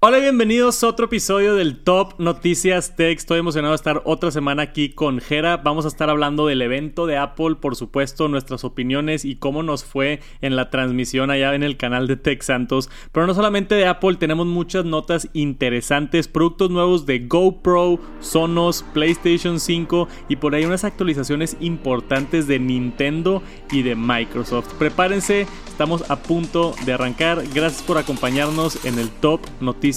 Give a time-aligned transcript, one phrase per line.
[0.00, 3.18] Hola y bienvenidos a otro episodio del Top Noticias Tech.
[3.18, 5.56] Estoy emocionado de estar otra semana aquí con Jera.
[5.56, 9.82] Vamos a estar hablando del evento de Apple, por supuesto, nuestras opiniones y cómo nos
[9.82, 12.88] fue en la transmisión allá en el canal de Tech Santos.
[13.10, 19.58] Pero no solamente de Apple, tenemos muchas notas interesantes, productos nuevos de GoPro, Sonos, PlayStation
[19.58, 23.42] 5 y por ahí unas actualizaciones importantes de Nintendo
[23.72, 24.74] y de Microsoft.
[24.74, 27.42] Prepárense, estamos a punto de arrancar.
[27.52, 29.87] Gracias por acompañarnos en el Top Noticias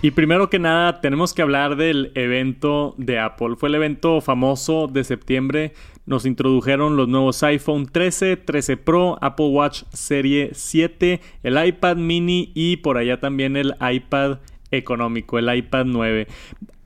[0.00, 3.56] Y primero que nada, tenemos que hablar del evento de Apple.
[3.56, 5.72] Fue el evento famoso de septiembre.
[6.06, 12.52] Nos introdujeron los nuevos iPhone 13, 13 Pro, Apple Watch Serie 7, el iPad mini
[12.54, 14.38] y por allá también el iPad
[14.70, 16.28] económico, el iPad 9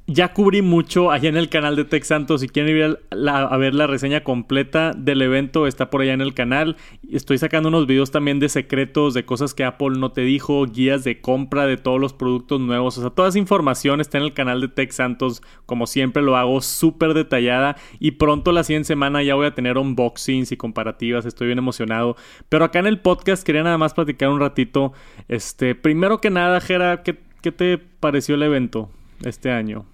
[0.07, 2.41] ya cubrí mucho allá en el canal de Tech Santos.
[2.41, 6.35] Si quieren ir a, ver la reseña completa del evento, está por allá en el
[6.35, 6.77] canal.
[7.11, 11.05] Estoy sacando unos videos también de secretos, de cosas que Apple no te dijo, guías
[11.05, 12.99] de compra de todos los productos nuevos.
[12.99, 15.41] O sea, toda esa información está en el canal de Tech Santos.
[15.67, 17.77] Como siempre lo hago súper detallada.
[18.01, 21.27] Y pronto la siguiente semana ya voy a tener unboxings y comparativas.
[21.27, 22.17] Estoy bien emocionado.
[22.49, 24.93] Pero acá en el podcast quería nada más platicar un ratito.
[25.29, 28.91] Este, primero que nada, Jera, ¿qué, qué te pareció el evento
[29.25, 29.87] este año?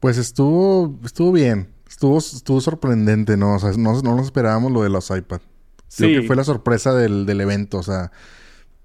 [0.00, 1.72] Pues estuvo, estuvo bien.
[1.86, 3.56] Estuvo, estuvo sorprendente, ¿no?
[3.56, 5.40] O sea, no, no nos esperábamos lo de los iPad.
[5.88, 6.04] Sí.
[6.04, 7.78] Creo que fue la sorpresa del, del evento.
[7.78, 8.10] O sea,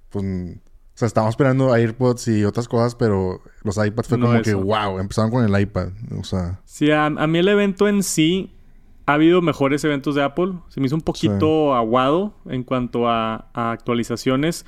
[0.10, 0.26] pues...
[0.26, 4.98] O sea, estábamos esperando AirPods y otras cosas, pero los iPads fue como que wow,
[4.98, 5.90] empezaron con el iPad.
[6.18, 6.62] O sea.
[6.64, 8.56] Sí, a, mí el evento en sí
[9.06, 10.54] ha habido mejores eventos de Apple.
[10.70, 14.66] Se me hizo un poquito aguado en cuanto a, a, actualizaciones,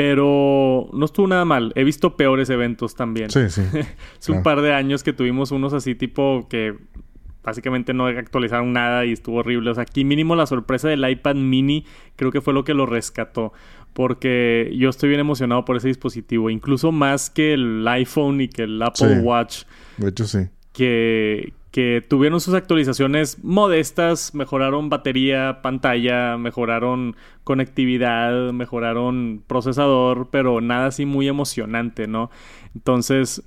[0.00, 1.74] pero no estuvo nada mal.
[1.76, 3.28] He visto peores eventos también.
[3.28, 3.60] Sí, sí.
[4.18, 6.74] Hace un par de años que tuvimos unos así tipo que
[7.44, 9.68] básicamente no actualizaron nada y estuvo horrible.
[9.68, 11.84] O sea, aquí mínimo la sorpresa del iPad mini
[12.16, 13.52] creo que fue lo que lo rescató.
[13.92, 16.48] Porque yo estoy bien emocionado por ese dispositivo.
[16.48, 19.64] Incluso más que el iPhone y que el Apple Watch.
[19.98, 20.48] De hecho, sí.
[20.72, 30.86] Que, que tuvieron sus actualizaciones modestas, mejoraron batería, pantalla, mejoraron conectividad, mejoraron procesador, pero nada
[30.86, 32.30] así muy emocionante, ¿no?
[32.74, 33.44] Entonces,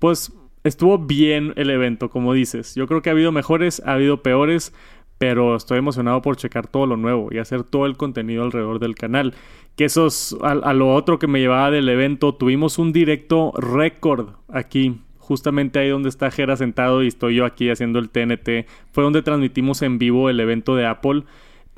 [0.00, 0.32] pues
[0.64, 2.74] estuvo bien el evento, como dices.
[2.74, 4.74] Yo creo que ha habido mejores, ha habido peores,
[5.18, 8.96] pero estoy emocionado por checar todo lo nuevo y hacer todo el contenido alrededor del
[8.96, 9.34] canal.
[9.76, 12.34] Que eso es a, a lo otro que me llevaba del evento.
[12.34, 17.70] Tuvimos un directo récord aquí justamente ahí donde está Jera sentado y estoy yo aquí
[17.70, 21.22] haciendo el TNT, fue donde transmitimos en vivo el evento de Apple,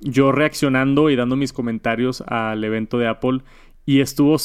[0.00, 3.40] yo reaccionando y dando mis comentarios al evento de Apple
[3.84, 4.38] y estuvo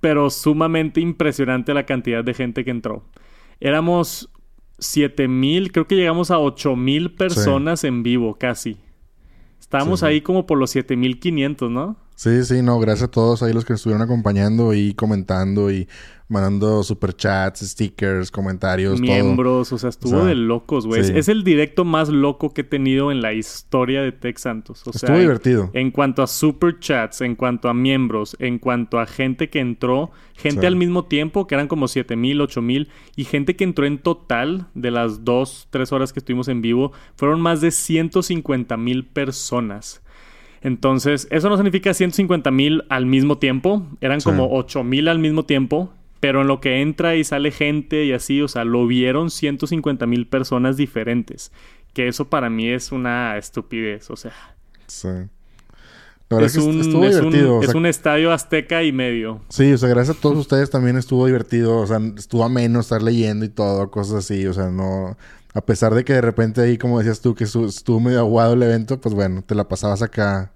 [0.00, 3.04] pero sumamente impresionante la cantidad de gente que entró.
[3.60, 4.30] Éramos
[4.80, 8.78] 7000, creo que llegamos a 8000 personas en vivo casi.
[9.60, 11.96] Estábamos ahí como por los 7500, ¿no?
[12.22, 15.88] Sí, sí, no, gracias a todos ahí los que estuvieron acompañando y comentando y
[16.28, 21.00] mandando superchats, stickers, comentarios, Miembros, o sea, estuvo de locos, güey.
[21.00, 24.86] Es el directo más loco que he tenido en la historia de Tech Santos.
[24.86, 25.70] O estuvo divertido.
[25.72, 30.68] En, cuanto a superchats, en cuanto a miembros, en cuanto a gente que entró, gente
[30.68, 33.98] al mismo tiempo, que eran como 7 mil, 8 mil, y gente que entró en
[33.98, 39.06] total de las dos, tres horas que estuvimos en vivo, fueron más de 150 mil
[39.06, 40.02] personas.
[40.62, 45.44] Entonces, eso no significa 150 mil al mismo tiempo, eran como 8 mil al mismo
[45.44, 49.30] tiempo, pero en lo que entra y sale gente y así, o sea, lo vieron
[49.30, 51.50] 150 mil personas diferentes.
[51.94, 54.32] Que eso para mí es una estupidez, o sea.
[54.86, 55.08] Sí.
[56.40, 59.40] Es, un, es, un, estadio azteca y medio.
[59.48, 61.78] Sí, o sea, gracias a todos ustedes también estuvo divertido.
[61.78, 64.46] O sea, estuvo ameno estar leyendo y todo, cosas así.
[64.46, 65.16] O sea, no.
[65.54, 68.62] A pesar de que de repente ahí, como decías tú, que estuvo medio aguado el
[68.62, 70.52] evento, pues bueno, te la pasabas acá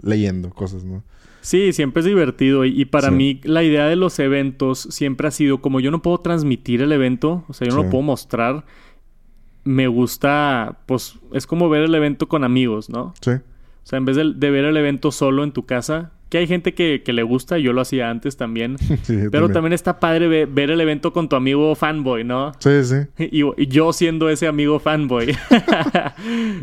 [0.00, 1.04] leyendo cosas, ¿no?
[1.42, 5.60] Sí, siempre es divertido y, para mí la idea de los eventos siempre ha sido
[5.60, 8.64] como yo no puedo transmitir el evento, o sea, yo no lo puedo mostrar,
[9.64, 13.12] me gusta, pues es como ver el evento con amigos, ¿no?
[13.20, 13.32] Sí.
[13.32, 16.46] O sea, en vez de, de ver el evento solo en tu casa, que hay
[16.46, 18.76] gente que, le gusta, yo lo hacía antes también.
[19.30, 19.74] pero también.
[19.74, 22.52] está padre ver, el evento con tu amigo fanboy, ¿no?
[22.58, 22.96] Sí, sí.
[23.18, 25.26] Y, yo siendo ese amigo fanboy.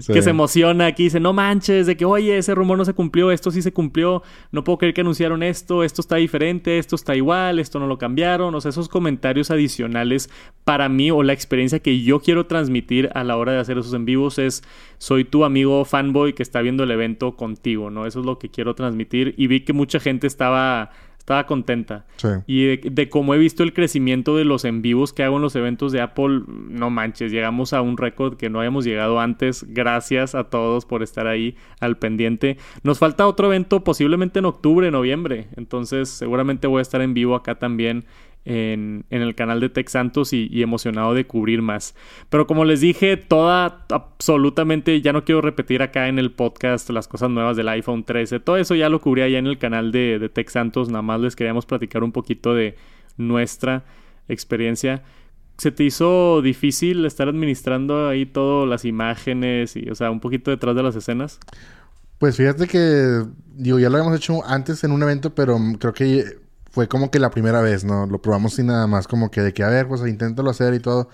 [0.08, 3.32] Que se emociona aquí, dice, no manches, de que, oye, ese rumor no se cumplió,
[3.32, 7.16] esto sí se cumplió, no puedo creer que anunciaron esto, esto está diferente, esto está
[7.16, 8.56] igual, esto no lo cambiaron.
[8.56, 10.32] O sea, esos comentarios adicionales
[10.64, 13.94] para mí o la experiencia que yo quiero transmitir a la hora de hacer esos
[13.94, 14.64] en vivos es,
[14.98, 18.08] soy tu amigo fanboy que está viendo el evento contigo, ¿no?
[18.08, 22.06] Eso es lo que quiero transmitir y vi que mucha gente estaba, estaba contenta.
[22.48, 25.56] Y de, cómo he visto el crecimiento de los en vivos que hago en los
[25.56, 29.66] eventos de Apple, no manches, llegamos a un récord que no habíamos llegado antes.
[29.70, 32.58] Gracias a todos por estar ahí al pendiente.
[32.84, 35.48] Nos falta otro evento posiblemente en octubre, noviembre.
[35.56, 38.06] Entonces seguramente voy a estar en vivo acá también
[38.50, 41.96] en, el canal de Tech Santos y, emocionado de cubrir más.
[42.30, 47.08] Pero como les dije, toda, absolutamente, ya no quiero repetir acá en el podcast las
[47.08, 48.40] cosas nuevas del iPhone 13.
[48.40, 50.90] Todo eso ya lo cubrí allá en el canal de, de Tech Santos.
[50.90, 52.76] Nada más les queríamos platicar un poquito de
[53.18, 53.86] nuestra
[54.28, 55.04] experiencia.
[55.60, 60.50] ¿Se te hizo difícil estar administrando ahí todas las imágenes y, o sea, un poquito
[60.50, 61.40] detrás de las escenas?
[62.18, 63.24] Pues fíjate que,
[63.56, 67.20] digo, ya lo habíamos hecho antes en un evento, pero creo que fue como que
[67.20, 68.06] la primera vez, ¿no?
[68.06, 70.80] Lo probamos sin nada más, como que de que, a ver, pues inténtalo hacer y
[70.80, 71.10] todo.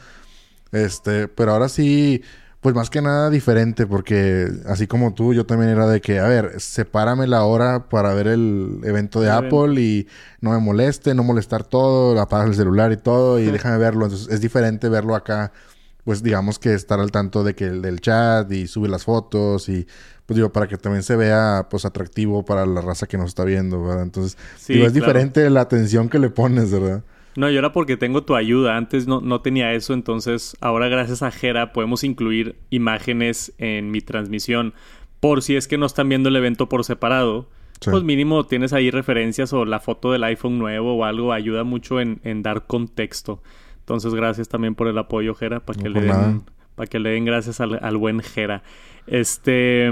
[0.72, 2.22] Este, pero ahora sí,
[2.66, 6.28] pues más que nada diferente, porque así como tú, yo también era de que, a
[6.28, 10.08] ver, sepárame la hora para ver el evento de Apple y
[10.42, 14.06] no me moleste, no molestar todo, apagas el celular y todo y déjame verlo.
[14.06, 15.52] Entonces es diferente verlo acá,
[16.04, 19.70] pues digamos que estar al tanto de que el del chat y subir las fotos
[19.70, 19.88] y
[20.26, 23.46] pues digo, para que también se vea pues atractivo para la raza que nos está
[23.46, 24.04] viendo, ¿verdad?
[24.04, 24.38] Entonces,
[24.68, 27.04] digo, es diferente la atención que le pones, ¿verdad?
[27.36, 28.78] No, yo era porque tengo tu ayuda.
[28.78, 34.02] Antes no, no tenía eso, entonces ahora gracias a Jera podemos incluir imágenes en mi
[34.02, 34.74] transmisión.
[35.20, 37.48] Por si es que no están viendo el evento por separado,
[37.84, 41.34] pues mínimo tienes ahí referencias o la foto del iPhone nuevo o algo.
[41.34, 43.42] Ayuda mucho en, dar contexto.
[43.80, 46.44] Entonces, gracias también por el apoyo, Jera, para que, le den,
[46.76, 48.64] para que le den gracias al, al buen Jera.
[49.08, 49.90] Este.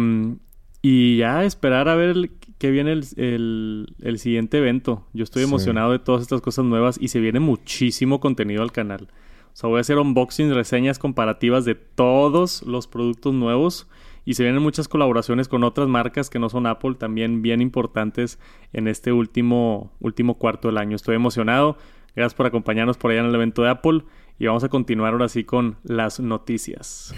[0.85, 5.07] Y ya esperar a ver qué viene el, siguiente evento.
[5.13, 9.07] Yo estoy emocionado de todas estas cosas nuevas y se viene muchísimo contenido al canal.
[9.53, 13.87] O sea, voy a hacer unboxings, reseñas comparativas de todos los productos nuevos.
[14.25, 18.39] Y se vienen muchas colaboraciones con otras marcas que no son Apple, también bien importantes
[18.71, 20.95] en este último, último cuarto del año.
[20.95, 21.77] Estoy emocionado.
[22.15, 24.03] Gracias por acompañarnos por allá en el evento de Apple.
[24.39, 27.13] Y vamos a continuar ahora sí con las noticias.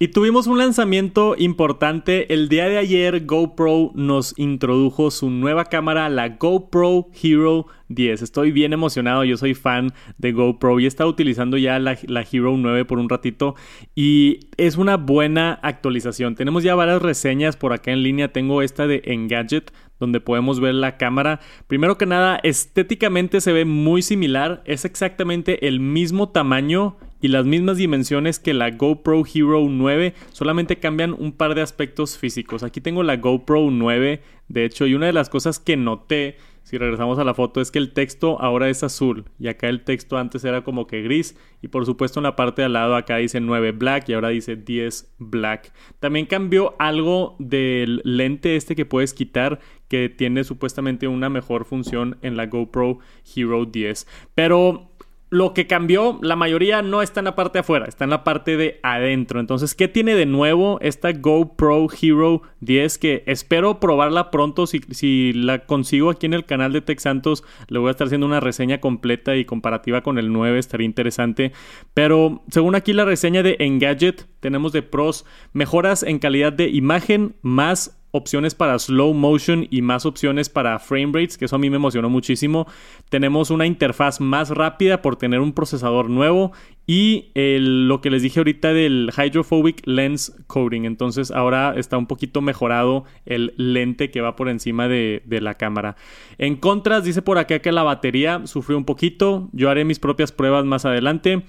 [0.00, 2.34] Y tuvimos un lanzamiento importante.
[2.34, 8.22] El día de ayer GoPro nos introdujo su nueva cámara, la GoPro Hero 10.
[8.22, 12.22] Estoy bien emocionado, yo soy fan de GoPro y he estado utilizando ya la, la,
[12.22, 13.54] Hero 9 por un ratito
[13.94, 16.34] y es una buena actualización.
[16.34, 18.32] Tenemos ya varias reseñas por acá en línea.
[18.32, 21.38] Tengo esta de Engadget donde podemos ver la cámara.
[21.68, 24.60] Primero que nada, estéticamente se ve muy similar.
[24.64, 30.76] Es exactamente el mismo tamaño y las mismas dimensiones que la GoPro Hero 9, solamente
[30.76, 32.62] cambian un par de aspectos físicos.
[32.62, 36.76] Aquí tengo la GoPro 9, de hecho, y una de las cosas que noté, si
[36.76, 40.18] regresamos a la foto, es que el texto ahora es azul y acá el texto
[40.18, 43.16] antes era como que gris y por supuesto en la parte de al lado acá
[43.16, 45.72] dice 9 black y ahora dice 10 black.
[46.00, 52.18] También cambió algo del lente este que puedes quitar que tiene supuestamente una mejor función
[52.20, 52.98] en la GoPro
[53.34, 54.06] Hero 10.
[54.34, 54.93] Pero
[55.34, 58.22] lo que cambió, la mayoría no está en la parte de afuera, está en la
[58.22, 59.40] parte de adentro.
[59.40, 62.98] Entonces, ¿qué tiene de nuevo esta GoPro Hero 10?
[62.98, 64.68] Que espero probarla pronto.
[64.68, 68.06] Si, si la consigo aquí en el canal de Tech Santos, le voy a estar
[68.06, 71.50] haciendo una reseña completa y comparativa con el 9, estaría interesante.
[71.94, 77.34] Pero según aquí la reseña de Engadget, tenemos de pros mejoras en calidad de imagen,
[77.42, 81.68] más opciones para slow motion y más opciones para frame rates, que eso a mí
[81.68, 82.66] me emocionó muchísimo.
[83.08, 86.52] Tenemos una interfaz más rápida por tener un procesador nuevo
[86.86, 90.84] y lo que les dije ahorita del Hydrophobic Lens Coating.
[90.84, 95.96] Entonces ahora está un poquito mejorado el lente que va por encima de, la cámara.
[96.38, 99.48] En contras, dice por acá que la batería sufrió un poquito.
[99.52, 101.42] Yo haré mis propias pruebas más adelante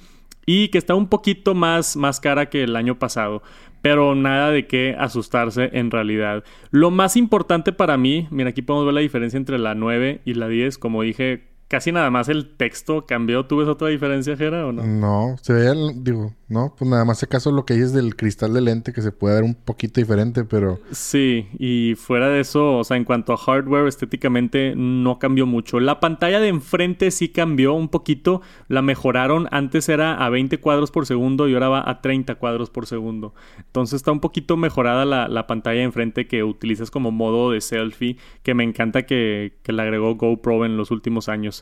[0.48, 3.44] y que está un poquito más, más cara que el año pasado
[3.86, 6.44] pero nada de qué asustarse en realidad.
[6.72, 10.34] Lo más importante para mí, mira aquí podemos ver la diferencia entre la 9 y
[10.34, 13.46] la 10, como dije, casi nada más el texto cambió.
[13.46, 14.84] ¿Tú ves otra diferencia, Jera, o no?
[14.84, 18.54] No, se veía, digo, no, pues nada más acaso lo que hay es del cristal
[18.54, 20.80] de lente que se puede ver un poquito diferente, pero...
[20.92, 25.80] Sí, y fuera de eso, o sea, en cuanto a hardware, estéticamente no cambió mucho.
[25.80, 29.48] La pantalla de enfrente sí cambió un poquito, la mejoraron.
[29.52, 33.34] Antes era a 20 cuadros por segundo y ahora va a 30 cuadros por segundo.
[33.58, 37.62] Entonces está un poquito mejorada la, la pantalla de enfrente que utilizas como modo de
[37.62, 41.55] selfie, que me encanta que, que le agregó GoPro en los últimos años.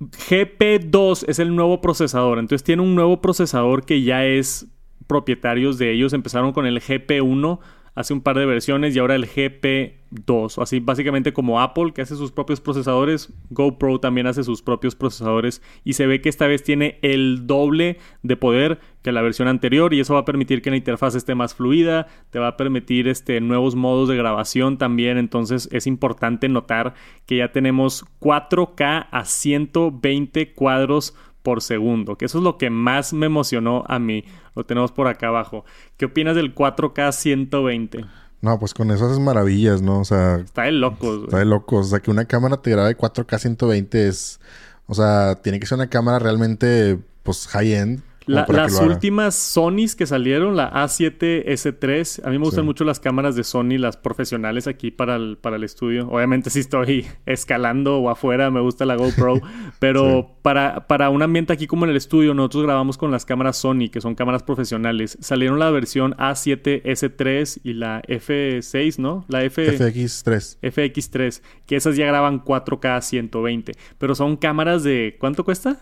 [0.00, 2.38] GP2 es el nuevo procesador.
[2.38, 4.66] Entonces tiene un nuevo procesador que ya es
[5.06, 6.12] propietarios de ellos.
[6.12, 7.58] Empezaron con el GP1
[7.98, 10.62] hace un par de versiones y ahora el GP2.
[10.62, 15.62] Así básicamente como Apple que hace sus propios procesadores, GoPro también hace sus propios procesadores
[15.82, 19.94] y se ve que esta vez tiene el doble de poder que la versión anterior
[19.94, 23.08] y eso va a permitir que la interfaz esté más fluida, te va a permitir
[23.08, 26.94] este, nuevos modos de grabación también, entonces es importante notar
[27.26, 33.12] que ya tenemos 4K a 120 cuadros por segundo, que eso es lo que más
[33.12, 34.24] me emocionó a mí.
[34.58, 35.64] Lo tenemos por acá abajo.
[35.96, 38.04] ¿Qué opinas del 4K 120?
[38.40, 40.00] No, pues con eso haces maravillas, ¿no?
[40.00, 40.36] O sea...
[40.36, 41.24] Está de locos.
[41.24, 41.86] Está de locos.
[41.86, 44.40] O sea, que una cámara te grabe 4K 120 es...
[44.86, 50.56] O sea, tiene que ser una cámara realmente, pues, high-end las últimas Sonys que salieron,
[50.56, 55.16] la A7S3, a mí me gustan mucho las cámaras de Sony, las profesionales aquí para
[55.16, 56.08] el, para el estudio.
[56.08, 59.40] Obviamente si estoy escalando o afuera, me gusta la GoPro,
[59.78, 63.56] pero para, para un ambiente aquí como en el estudio, nosotros grabamos con las cámaras
[63.56, 65.16] Sony, que son cámaras profesionales.
[65.20, 69.24] Salieron la versión A7S3 y la F6, ¿no?
[69.28, 69.78] La F...
[69.78, 70.58] FX3.
[70.62, 75.16] FX3, que esas ya graban 4K 120, pero son cámaras de...
[75.18, 75.78] ¿Cuánto cuesta?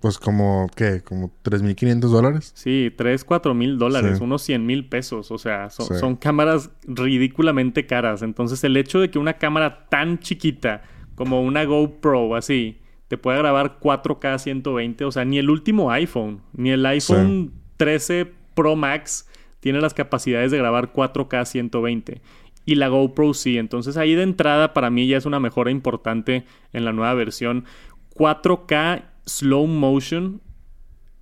[0.00, 1.02] Pues como, ¿qué?
[1.02, 2.52] Como 3.500 dólares.
[2.54, 5.30] Sí, 3, 4 mil dólares, unos 100 mil pesos.
[5.30, 8.22] O sea, son, cámaras ridículamente caras.
[8.22, 10.82] Entonces, el hecho de que una cámara tan chiquita
[11.16, 12.78] como una GoPro, así,
[13.08, 18.32] te pueda grabar 4K 120, o sea, ni el último iPhone, ni el iPhone 13
[18.54, 19.28] Pro Max
[19.60, 22.22] tiene las capacidades de grabar 4K 120.
[22.64, 23.58] Y la GoPro sí.
[23.58, 27.66] Entonces, ahí de entrada, para mí ya es una mejora importante en la nueva versión.
[28.14, 30.40] 4K slow motion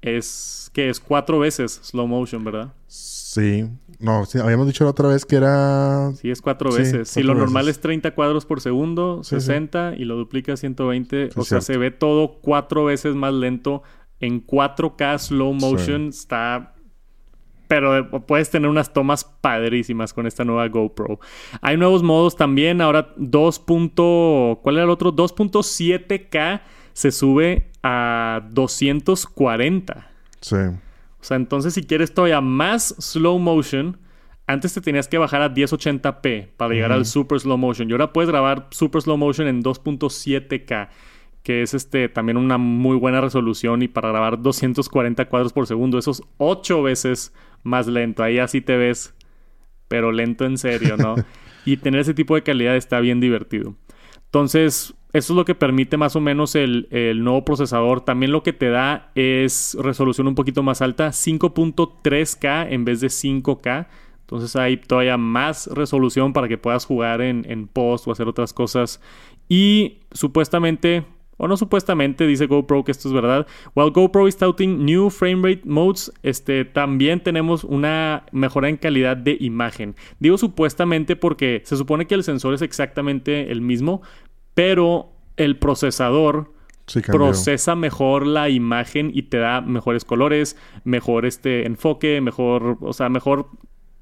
[0.02, 2.72] es que es cuatro veces slow motion, ¿verdad?
[2.86, 3.68] Sí.
[3.98, 6.12] No, habíamos dicho la otra vez que era...
[6.14, 7.08] Sí, es cuatro veces.
[7.08, 11.44] si lo normal es 30 cuadros por segundo, 60 y lo duplica a 120, o
[11.44, 13.82] sea, se ve todo cuatro veces más lento.
[14.20, 16.74] En 4K slow motion está
[17.68, 21.20] pero puedes tener unas tomas padrísimas con esta nueva GoPro.
[21.60, 23.58] Hay nuevos modos también, ahora 2.
[24.62, 25.12] ¿Cuál era el otro?
[25.14, 26.62] 2.7K
[26.98, 30.10] se sube a 240.
[30.40, 30.56] Sí.
[30.56, 30.80] O
[31.20, 33.98] sea, entonces si quieres todavía más slow motion,
[34.48, 37.88] antes te tenías que bajar a 1080p para llegar al super slow motion.
[37.88, 40.88] Y ahora puedes grabar super slow motion en 2.7K,
[41.44, 45.98] que es este también una muy buena resolución y para grabar 240 cuadros por segundo,
[45.98, 48.24] eso es 8 veces más lento.
[48.24, 49.14] Ahí así te ves,
[49.86, 51.14] pero lento en serio, ¿no?
[51.64, 53.76] y tener ese tipo de calidad está bien divertido.
[54.24, 56.86] Entonces, eso es lo que permite más o menos el,
[57.22, 58.02] nuevo procesador.
[58.02, 63.08] También lo que te da es resolución un poquito más alta, 5.3K en vez de
[63.08, 63.86] 5K.
[64.20, 69.00] Entonces hay todavía más resolución para que puedas jugar en, post o hacer otras cosas.
[69.48, 71.06] Y supuestamente,
[71.38, 73.46] o no supuestamente, dice GoPro que esto es verdad.
[73.74, 79.16] While GoPro is touting new frame rate modes, este, también tenemos una mejora en calidad
[79.16, 79.94] de imagen.
[80.18, 84.02] Digo supuestamente porque se supone que el sensor es exactamente el mismo,
[84.58, 86.52] pero el procesador
[87.06, 93.08] procesa mejor la imagen y te da mejores colores, mejor este enfoque, mejor, o sea,
[93.08, 93.46] mejor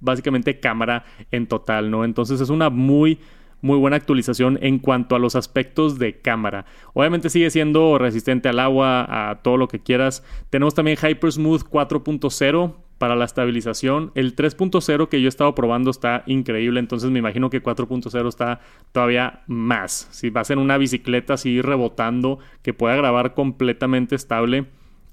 [0.01, 2.07] básicamente cámara en total, ¿no?
[2.07, 3.19] Entonces es una muy
[3.67, 6.65] muy buena actualización en cuanto a los aspectos de cámara.
[6.95, 10.25] Obviamente sigue siendo resistente al agua, a todo lo que quieras.
[10.49, 14.13] Tenemos también Hypersmooth 4.0 para la estabilización.
[14.15, 18.61] El 3.0 que yo he estado probando está increíble, entonces me imagino que 4.0 está
[18.93, 20.09] todavía más.
[20.13, 24.67] Si vas en una bicicleta así rebotando, que pueda grabar completamente estable,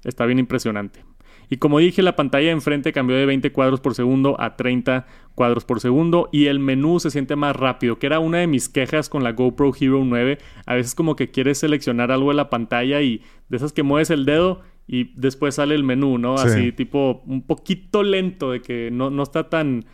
[0.04, 1.13] está bien impresionante.
[1.50, 5.06] Y como dije, la pantalla de enfrente cambió de 20 cuadros por segundo a 30
[5.34, 8.68] cuadros por segundo y el menú se siente más rápido, que era una de mis
[8.68, 10.38] quejas con la GoPro Hero 9.
[10.66, 14.10] A veces como que quieres seleccionar algo de la pantalla y de esas que mueves
[14.10, 16.34] el dedo y después sale el menú, ¿no?
[16.34, 19.84] Así tipo un poquito lento, de que no, no está tan...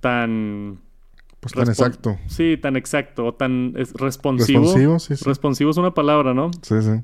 [0.00, 0.78] tan
[1.40, 2.18] pues tan exacto.
[2.26, 3.26] Sí, tan exacto.
[3.26, 4.60] O tan responsivo.
[4.60, 5.24] Responsivo, sí, sí.
[5.24, 6.50] Responsivo es una palabra, ¿no?
[6.62, 7.02] Sí, sí.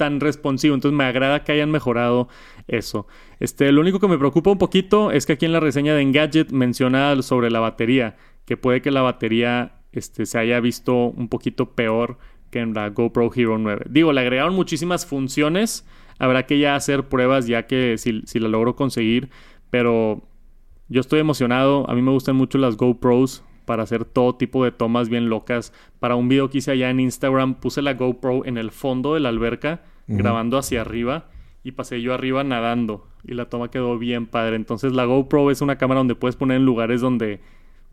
[0.00, 0.74] Tan responsivo.
[0.74, 2.28] Entonces me agrada que hayan mejorado
[2.68, 3.06] eso.
[3.38, 6.00] Este, lo único que me preocupa un poquito es que aquí en la reseña de
[6.00, 8.16] Engadget menciona sobre la batería.
[8.46, 12.16] Que puede que la batería este, se haya visto un poquito peor
[12.50, 13.88] que en la GoPro Hero 9.
[13.90, 15.84] Digo, le agregaron muchísimas funciones
[16.18, 19.30] Habrá que ya hacer pruebas ya que si, si la logro conseguir.
[19.70, 20.22] Pero
[20.88, 21.88] yo estoy emocionado.
[21.90, 25.72] A mí me gustan mucho las GoPros para hacer todo tipo de tomas bien locas.
[26.00, 29.20] Para un video que hice allá en Instagram puse la GoPro en el fondo de
[29.20, 31.28] la alberca grabando hacia arriba
[31.62, 34.56] y pasé yo arriba nadando y la toma quedó bien padre.
[34.56, 37.38] Entonces la GoPro es una cámara donde puedes poner en lugares donde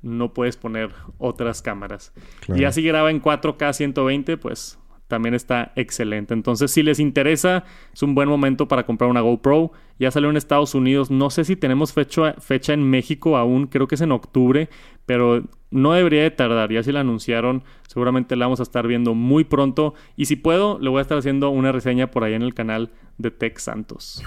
[0.02, 2.12] no puedes poner otras cámaras.
[2.48, 6.34] Y así graba en 4K 120, pues también está excelente.
[6.34, 9.72] Entonces, si les interesa, es un buen momento para comprar una GoPro.
[10.00, 11.10] Ya salió en Estados Unidos.
[11.10, 13.68] No sé si tenemos fecha, fecha en México aún.
[13.68, 14.70] Creo que es en octubre.
[15.06, 16.72] Pero no debería de tardar.
[16.72, 19.94] Ya si la anunciaron, seguramente la vamos a estar viendo muy pronto.
[20.16, 22.92] Y si puedo, le voy a estar haciendo una reseña por ahí en el canal
[23.18, 24.24] de Tech Santos.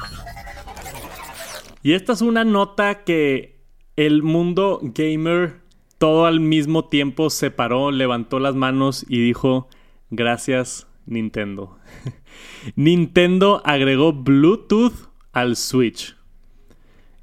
[1.83, 3.61] Y esta es una nota que
[3.97, 5.61] el mundo gamer
[5.99, 9.69] todo al mismo tiempo se paró, levantó las manos y dijo
[10.11, 11.79] Gracias, Nintendo.
[12.75, 16.17] Nintendo agregó Bluetooth al Switch.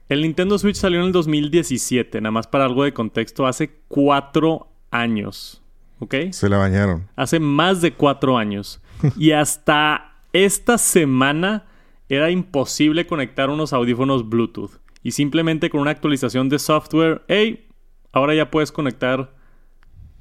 [0.10, 4.70] El Nintendo Switch salió en el 2017, nada más para algo de contexto, hace cuatro
[4.90, 5.62] años.
[6.00, 6.16] ¿Ok?
[6.32, 7.08] Se la bañaron.
[7.16, 8.82] Hace más de cuatro años.
[9.18, 11.66] y hasta esta semana
[12.10, 14.80] era imposible conectar unos audífonos Bluetooth.
[15.04, 17.68] Y simplemente con una actualización de software, hey,
[18.12, 19.34] ahora ya puedes conectar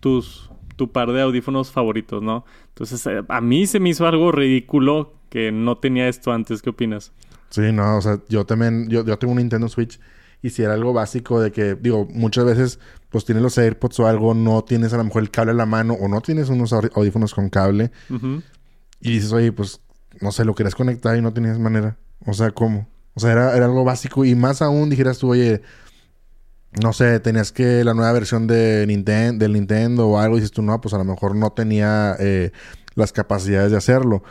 [0.01, 2.45] tus tu par de audífonos favoritos, ¿no?
[2.69, 6.63] Entonces, eh, a mí se me hizo algo ridículo que no tenía esto antes.
[6.63, 7.13] ¿Qué opinas?
[7.51, 10.01] Sí, no, o sea, yo también, yo, yo tengo un Nintendo Switch
[10.43, 12.79] y si era algo básico de que, digo, muchas veces,
[13.11, 15.67] pues tienes los AirPods o algo, no tienes a lo mejor el cable a la
[15.67, 17.91] mano o no tienes unos audífonos con cable.
[19.01, 19.81] Y dices, oye, pues,
[20.21, 21.97] no sé, lo querías conectar y no tenías manera.
[22.27, 22.89] O sea, ¿cómo?
[23.15, 25.63] O sea, era, era algo básico y más aún dijeras tú, oye,
[26.83, 30.53] no sé, tenías que la nueva versión de Nintendo, del Nintendo o algo, y dices
[30.53, 32.53] tú, no, pues a lo mejor no tenía eh,
[32.95, 34.23] las capacidades de hacerlo.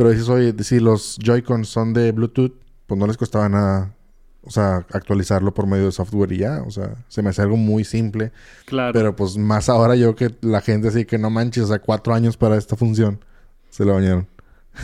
[0.00, 2.54] Pero dices, oye, si los Joy-Cons son de Bluetooth,
[2.86, 3.94] pues no les costaba nada,
[4.40, 7.58] o sea, actualizarlo por medio de software y ya, o sea, se me hace algo
[7.58, 8.32] muy simple.
[8.64, 8.94] Claro.
[8.94, 12.14] Pero pues más ahora yo que la gente así que no manches, o sea, cuatro
[12.14, 13.22] años para esta función,
[13.68, 14.26] se lo bañaron.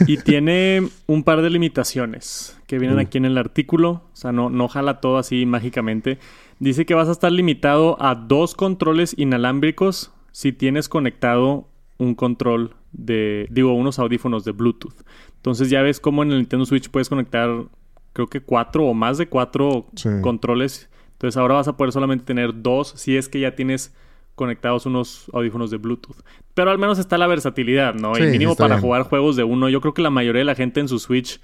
[0.07, 4.03] Y tiene un par de limitaciones que vienen aquí en el artículo.
[4.13, 6.19] O sea, no, no jala todo así mágicamente.
[6.59, 12.77] Dice que vas a estar limitado a dos controles inalámbricos si tienes conectado un control
[12.97, 14.95] de, digo, unos audífonos de Bluetooth.
[15.37, 17.65] Entonces ya ves cómo en el Nintendo Switch puedes conectar,
[18.13, 19.87] creo que cuatro o más de cuatro
[20.23, 20.89] controles.
[21.13, 23.95] Entonces ahora vas a poder solamente tener dos si es que ya tienes
[24.35, 26.17] conectados unos audífonos de Bluetooth.
[26.55, 28.19] Pero al menos está la versatilidad, ¿no?
[28.19, 29.69] y mínimo para jugar juegos de uno.
[29.69, 31.41] Yo creo que la mayoría de la gente en su Switch,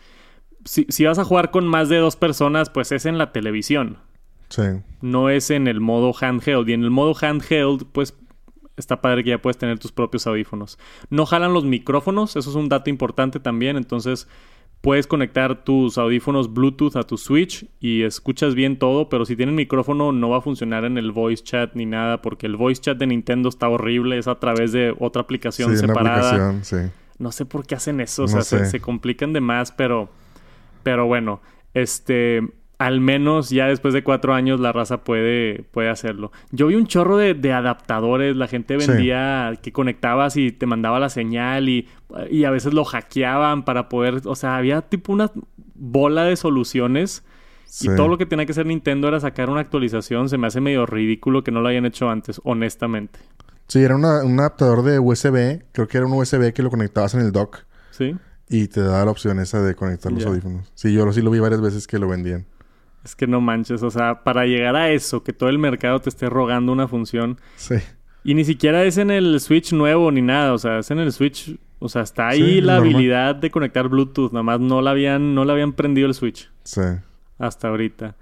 [0.64, 3.98] si, si vas a jugar con más de dos personas, pues es en la televisión.
[5.00, 6.68] No es en el modo handheld.
[6.68, 8.14] Y en el modo handheld, pues
[8.76, 10.78] está padre que ya puedes tener tus propios audífonos.
[11.10, 13.76] No jalan los micrófonos, eso es un dato importante también.
[13.76, 14.28] Entonces
[14.82, 19.54] puedes conectar tus audífonos Bluetooth a tu Switch y escuchas bien todo, pero si tienen
[19.54, 22.98] micrófono no va a funcionar en el voice chat ni nada, porque el voice chat
[22.98, 26.54] de Nintendo está horrible, es a través de otra aplicación separada.
[27.18, 30.10] No sé por qué hacen eso, o sea, se, se, complican de más, pero,
[30.82, 31.40] pero bueno,
[31.72, 32.42] este,
[32.78, 36.32] al menos ya después de cuatro años la raza puede, puede hacerlo.
[36.50, 41.08] Yo vi un chorro de, adaptadores, la gente vendía que conectabas y te mandaba la
[41.08, 41.88] señal y,
[42.30, 45.30] y, a veces lo hackeaban para poder, o sea, había tipo una
[45.74, 47.24] bola de soluciones
[47.80, 50.28] y todo lo que tenía que hacer Nintendo era sacar una actualización.
[50.28, 53.18] Se me hace medio ridículo que no lo hayan hecho antes, honestamente.
[53.66, 57.20] Sí, era un adaptador de USB, creo que era un USB que lo conectabas en
[57.20, 57.60] el dock.
[57.90, 58.14] Sí.
[58.50, 60.70] Y te daba la opción esa de conectar los audífonos.
[60.74, 62.44] Sí, yo sí lo vi varias veces que lo vendían.
[63.04, 66.08] Es que no manches, o sea, para llegar a eso, que todo el mercado te
[66.08, 67.38] esté rogando una función.
[67.56, 67.76] Sí.
[68.24, 71.12] Y ni siquiera es en el Switch nuevo ni nada, o sea, es en el
[71.12, 75.34] Switch, o sea, está ahí la habilidad de conectar Bluetooth, nada más no la habían
[75.34, 76.48] no le habían prendido el Switch.
[76.62, 76.82] Sí.
[77.38, 78.14] Hasta ahorita.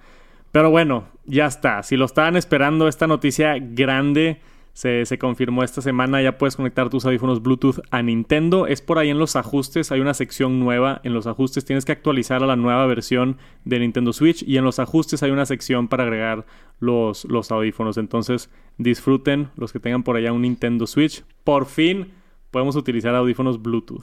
[0.52, 1.82] Pero bueno, ya está.
[1.82, 4.40] Si lo estaban esperando esta noticia grande,
[4.80, 8.66] se, confirmó esta semana, ya puedes conectar tus audífonos Bluetooth a Nintendo.
[8.66, 11.02] Es por ahí en los ajustes, hay una sección nueva.
[11.04, 14.64] En los ajustes tienes que actualizar a la nueva versión de Nintendo Switch y en
[14.64, 16.46] los ajustes hay una sección para agregar
[16.78, 17.98] los, los audífonos.
[17.98, 21.24] Entonces disfruten los que tengan por allá un Nintendo Switch.
[21.44, 22.12] Por fin
[22.50, 24.02] podemos utilizar audífonos Bluetooth.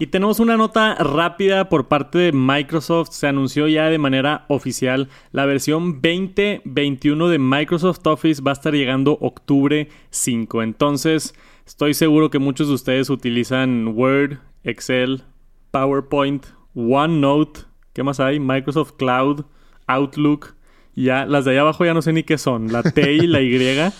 [0.00, 3.10] Y tenemos una nota rápida por parte de Microsoft.
[3.10, 8.72] Se anunció ya de manera oficial la versión 2021 de Microsoft Office va a estar
[8.72, 10.62] llegando octubre 5.
[10.62, 11.34] Entonces,
[11.66, 15.22] estoy seguro que muchos de ustedes utilizan Word, Excel,
[15.70, 17.60] PowerPoint, OneNote,
[17.92, 18.40] ¿qué más hay?
[18.40, 19.44] Microsoft Cloud,
[19.86, 20.54] Outlook.
[20.96, 22.72] Ya, las de allá abajo ya no sé ni qué son.
[22.72, 23.92] La T y la Y.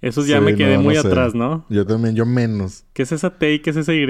[0.00, 1.66] Esos ya me quedé muy atrás, ¿no?
[1.68, 2.84] Yo también, yo menos.
[2.92, 4.06] ¿Qué es esa T y qué es esa Y?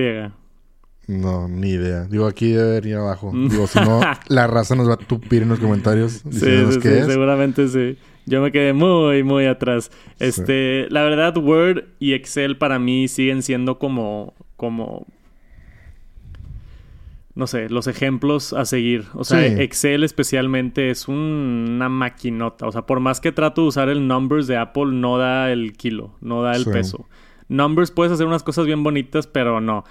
[1.10, 2.04] No, ni idea.
[2.04, 3.32] Digo, aquí debe venir abajo.
[3.34, 6.22] Digo, si no, la raza nos va a tupir en los comentarios.
[6.30, 7.98] Sí, sí, sí seguramente sí.
[8.26, 9.90] Yo me quedé muy, muy atrás.
[10.20, 15.04] Este, la verdad, Word y Excel para mí siguen siendo como, como,
[17.34, 19.06] no sé, los ejemplos a seguir.
[19.14, 22.68] O sea, Excel especialmente es una maquinota.
[22.68, 25.72] O sea, por más que trato de usar el numbers de Apple, no da el
[25.72, 27.08] kilo, no da el peso.
[27.48, 29.82] Numbers puedes hacer unas cosas bien bonitas, pero no.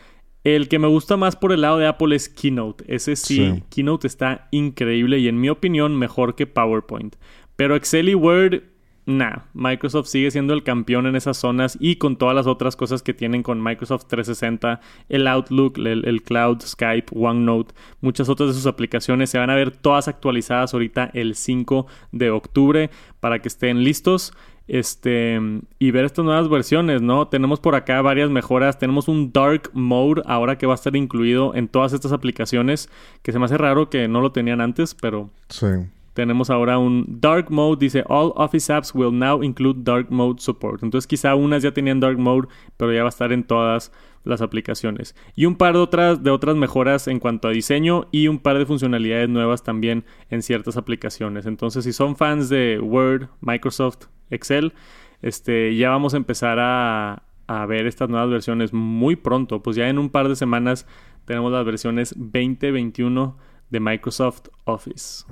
[0.55, 2.83] El que me gusta más por el lado de Apple es Keynote.
[2.87, 7.15] Ese sí, Keynote está increíble y en mi opinión mejor que PowerPoint.
[7.55, 8.63] Pero Excel y Word
[9.09, 13.01] Nah, Microsoft sigue siendo el campeón en esas zonas y con todas las otras cosas
[13.01, 18.67] que tienen con Microsoft 360, el Outlook, el, Cloud, Skype, OneNote, muchas otras de sus
[18.67, 23.83] aplicaciones se van a ver todas actualizadas ahorita el 5 de octubre para que estén
[23.83, 24.31] listos
[24.69, 25.39] este
[25.79, 27.27] y ver estas nuevas versiones, ¿no?
[27.27, 31.55] Tenemos por acá varias mejoras, tenemos un dark mode ahora que va a estar incluido
[31.55, 32.89] en todas estas aplicaciones,
[33.21, 35.67] que se me hace raro que no lo tenían antes, pero sí.
[36.13, 40.83] Tenemos ahora un Dark Mode, dice All Office apps will now include Dark Mode support.
[40.83, 44.41] Entonces quizá unas ya tenían Dark Mode, pero ya va a estar en todas las
[44.41, 45.15] aplicaciones.
[45.35, 48.57] Y un par de otras, de otras mejoras en cuanto a diseño y un par
[48.57, 51.45] de funcionalidades nuevas también en ciertas aplicaciones.
[51.45, 54.73] Entonces si son fans de Word, Microsoft, Excel,
[55.21, 59.61] este, ya vamos a empezar a, a ver estas nuevas versiones muy pronto.
[59.63, 60.85] Pues ya en un par de semanas
[61.25, 63.37] tenemos las versiones 2021
[63.69, 65.25] de Microsoft Office.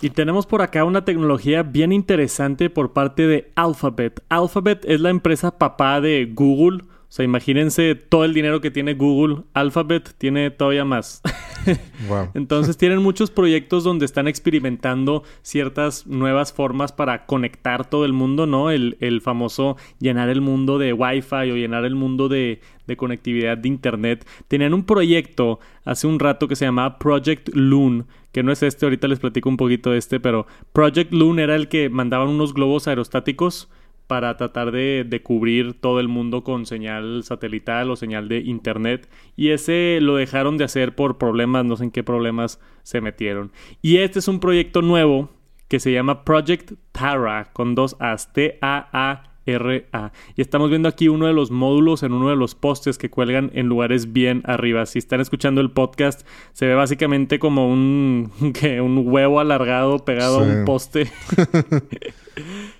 [0.00, 4.22] Y tenemos por acá una tecnología bien interesante por parte de Alphabet.
[4.28, 6.84] Alphabet es la empresa papá de Google.
[7.08, 9.44] O sea, imagínense todo el dinero que tiene Google.
[9.54, 11.22] Alphabet tiene todavía más.
[12.34, 18.46] Entonces tienen muchos proyectos donde están experimentando ciertas nuevas formas para conectar todo el mundo,
[18.46, 18.70] ¿no?
[18.70, 23.68] El, famoso llenar el mundo de Wi-Fi o llenar el mundo de, de conectividad de
[23.68, 24.26] Internet.
[24.46, 28.84] Tenían un proyecto hace un rato que se llamaba Project Loon, que no es este,
[28.84, 32.52] ahorita les platico un poquito de este, pero Project Loon era el que mandaban unos
[32.52, 33.70] globos aerostáticos
[34.08, 39.08] para tratar de, de, cubrir todo el mundo con señal satelital o señal de internet.
[39.36, 43.52] Y ese lo dejaron de hacer por problemas, no sé en qué problemas se metieron.
[43.82, 45.30] Y este es un proyecto nuevo
[45.68, 49.24] que se llama Project Tara, con dos A's, T-A-A.
[49.46, 50.12] RA.
[50.36, 53.50] Y estamos viendo aquí uno de los módulos en uno de los postes que cuelgan
[53.54, 54.84] en lugares bien arriba.
[54.84, 58.30] Si están escuchando el podcast, se ve básicamente como un,
[58.82, 61.10] un huevo alargado pegado a un poste.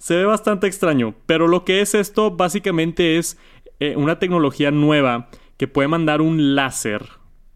[0.00, 3.38] Se ve bastante extraño, pero lo que es esto básicamente es
[3.80, 7.06] eh, una tecnología nueva que puede mandar un láser,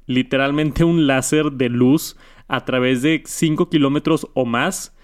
[0.04, 4.94] literalmente un láser de luz a través de 5 kilómetros o más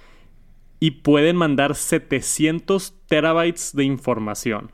[0.80, 4.70] y pueden mandar 700 terabytes de información.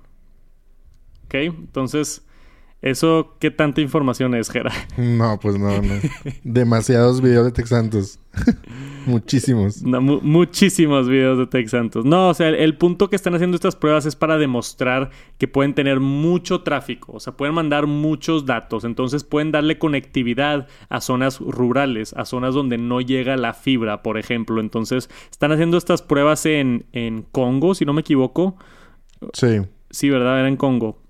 [1.26, 1.34] ¿Ok?
[1.34, 2.25] Entonces,
[2.82, 4.72] ¿eso qué tanta información es, Jera?
[4.96, 5.94] No, pues no, no.
[6.44, 8.18] Demasiados videos de Texantos.
[9.06, 9.82] Muchísimos.
[9.82, 12.04] muchísimos videos de Tech Santos.
[12.04, 15.74] No, o sea, el, punto que están haciendo estas pruebas es para demostrar que pueden
[15.74, 21.38] tener mucho tráfico, o sea, pueden mandar muchos datos, entonces pueden darle conectividad a zonas
[21.38, 24.60] rurales, a zonas donde no llega la fibra, por ejemplo.
[24.60, 28.56] Entonces, están haciendo estas pruebas en, en Congo, si no me equivoco.
[29.32, 29.60] Sí.
[29.90, 30.40] Sí, ¿verdad?
[30.40, 31.05] Era en Congo.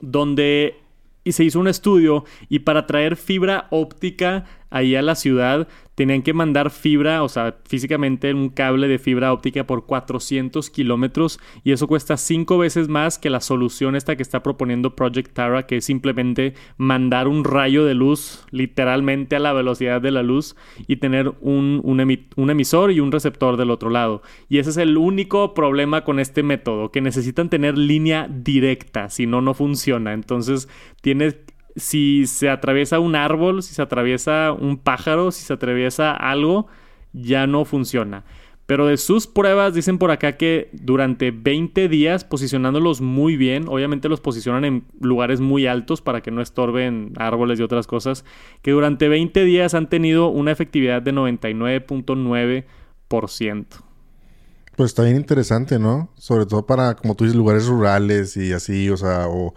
[0.00, 0.76] Donde
[1.22, 5.68] y se hizo un estudio y para traer fibra óptica ahí a la ciudad
[6.00, 11.38] tenían que mandar fibra, o sea, físicamente un cable de fibra óptica por 400 kilómetros
[11.62, 15.66] y eso cuesta cinco veces más que la solución esta que está proponiendo Project Tara,
[15.66, 20.56] que es simplemente mandar un rayo de luz literalmente a la velocidad de la luz
[20.86, 24.22] y tener un, un emisor y un receptor del otro lado.
[24.48, 29.26] Y ese es el único problema con este método, que necesitan tener línea directa, si
[29.26, 30.14] no, no funciona.
[30.14, 30.68] Entonces,
[31.02, 31.36] tienes
[31.76, 36.68] si se atraviesa un árbol, si se atraviesa un pájaro, si se atraviesa algo,
[37.12, 38.24] ya no funciona.
[38.70, 44.08] Pero de sus pruebas dicen por acá que durante 20 días posicionándolos muy bien, obviamente
[44.08, 48.24] los posicionan en lugares muy altos para que no estorben árboles y otras cosas,
[48.62, 53.66] que durante 20 días han tenido una efectividad de 99.9%.
[54.76, 56.12] Pues está bien interesante, ¿no?
[56.14, 59.52] Sobre todo para, como tú dices, lugares rurales y así, o sea, o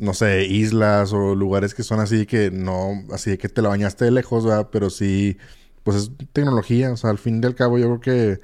[0.00, 4.04] no sé, islas o lugares que son así que no, así que te la bañaste
[4.06, 4.68] de lejos, ¿verdad?
[4.72, 5.38] Pero sí,
[5.82, 8.40] pues es tecnología, o sea, al fin y al cabo yo creo que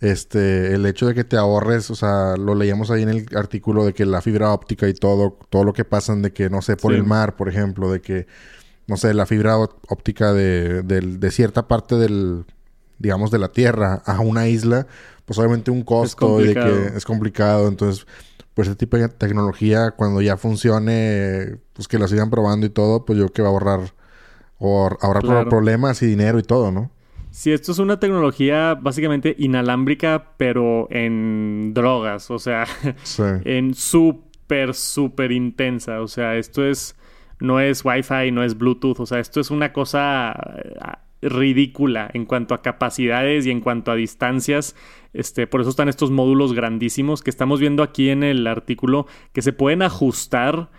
[0.00, 3.84] este, el hecho de que te ahorres, o sea, lo leíamos ahí en el artículo
[3.84, 6.76] de que la fibra óptica y todo, todo lo que pasan de que, no sé,
[6.76, 8.26] por el mar, por ejemplo, de que,
[8.86, 12.44] no sé, la fibra óptica de, de, de cierta parte del,
[12.98, 14.86] digamos, de la Tierra a una isla,
[15.26, 18.06] pues obviamente un costo y de que es complicado, entonces
[18.54, 23.04] pues ese tipo de tecnología cuando ya funcione, pues que la sigan probando y todo,
[23.04, 23.94] pues yo creo que va a ahorrar
[24.58, 26.90] o ahorrar problemas y dinero y todo, ¿no?
[27.30, 32.66] Si esto es una tecnología básicamente inalámbrica, pero en drogas, o sea,
[33.44, 36.96] en súper, súper intensa, o sea, esto es,
[37.38, 40.34] no es Wi-Fi, no es Bluetooth, o sea, esto es una cosa
[41.22, 44.74] ridícula en cuanto a capacidades y en cuanto a distancias.
[45.12, 49.42] Este, por eso están estos módulos grandísimos que estamos viendo aquí en el artículo que
[49.42, 50.70] se pueden ajustar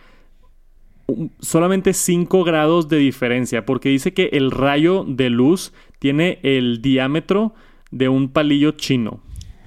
[1.39, 7.53] solamente 5 grados de diferencia, porque dice que el rayo de luz tiene el diámetro
[7.91, 9.21] de un palillo chino.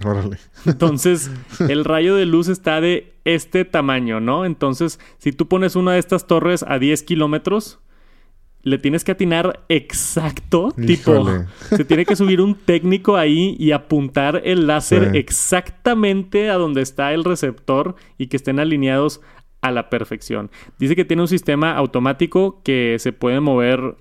[0.04, 0.38] Órale.
[0.66, 1.30] Entonces,
[1.68, 4.44] el rayo de luz está de este tamaño, ¿no?
[4.44, 7.80] Entonces, si tú pones una de estas torres a 10 kilómetros,
[8.64, 10.74] le tienes que atinar exacto.
[10.87, 11.27] Tipo,
[11.70, 17.12] se tiene que subir un técnico ahí y apuntar el láser exactamente a donde está
[17.12, 19.20] el receptor y que estén alineados
[19.61, 20.50] a la perfección.
[20.79, 23.96] Dice que tiene un sistema automático que se puede mover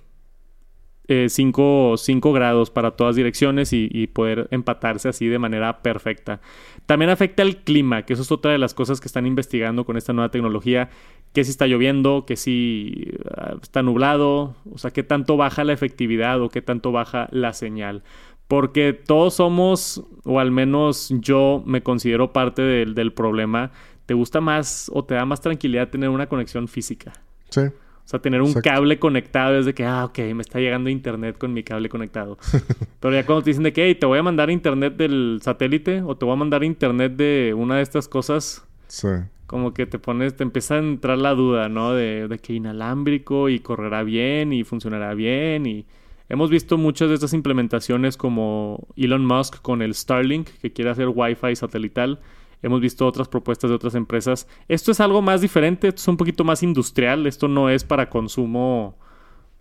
[1.08, 6.40] 5 eh, grados para todas direcciones y, poder empatarse así de manera perfecta.
[6.86, 9.98] También afecta el clima, que eso es otra de las cosas que están investigando con
[9.98, 10.90] esta nueva tecnología,
[11.34, 15.74] que si está lloviendo, que si ah, está nublado, o sea, qué tanto baja la
[15.74, 18.04] efectividad o qué tanto baja la señal.
[18.48, 23.72] Porque todos somos, o al menos yo me considero parte del, del problema
[24.06, 27.14] te gusta más o te da más tranquilidad tener una conexión física.
[27.50, 27.62] Sí.
[27.62, 31.38] O sea, tener un cable conectado es de que, ah, ok, me está llegando internet
[31.38, 32.38] con mi cable conectado.
[33.00, 36.02] Pero ya cuando te dicen de que, hey, te voy a mandar internet del satélite
[36.02, 38.66] o te voy a mandar internet de una de estas cosas.
[38.88, 39.08] Sí.
[39.46, 41.94] Como que te pones, te empieza a entrar la duda, ¿no?
[41.94, 45.86] De, de que inalámbrico y correrá bien y funcionará bien y...
[46.30, 51.10] Hemos visto muchas de estas implementaciones como Elon Musk con el Starlink, que quiere hacer
[51.14, 52.22] Wi-Fi satelital
[52.64, 54.48] Hemos visto otras propuestas de otras empresas.
[54.70, 58.10] Esto es algo más diferente, esto es un poquito más industrial, esto no es para
[58.10, 58.98] consumo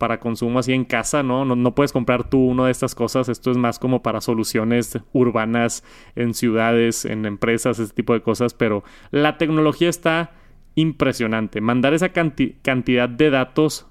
[0.03, 1.45] para consumo así en casa, ¿no?
[1.45, 1.75] ¿no?
[1.77, 5.85] Puedes comprar tú una de estas cosas, esto es más como para soluciones urbanas
[6.17, 10.33] en ciudades, en empresas, ese tipo de cosas, pero la tecnología está
[10.75, 11.61] impresionante.
[11.61, 13.87] Mandar esa cantidad de datos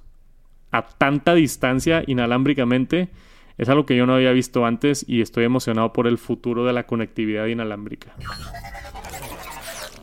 [0.71, 3.07] a tanta distancia inalámbricamente
[3.57, 6.73] es algo que yo no había visto antes y estoy emocionado por el futuro de
[6.73, 8.15] la conectividad inalámbrica.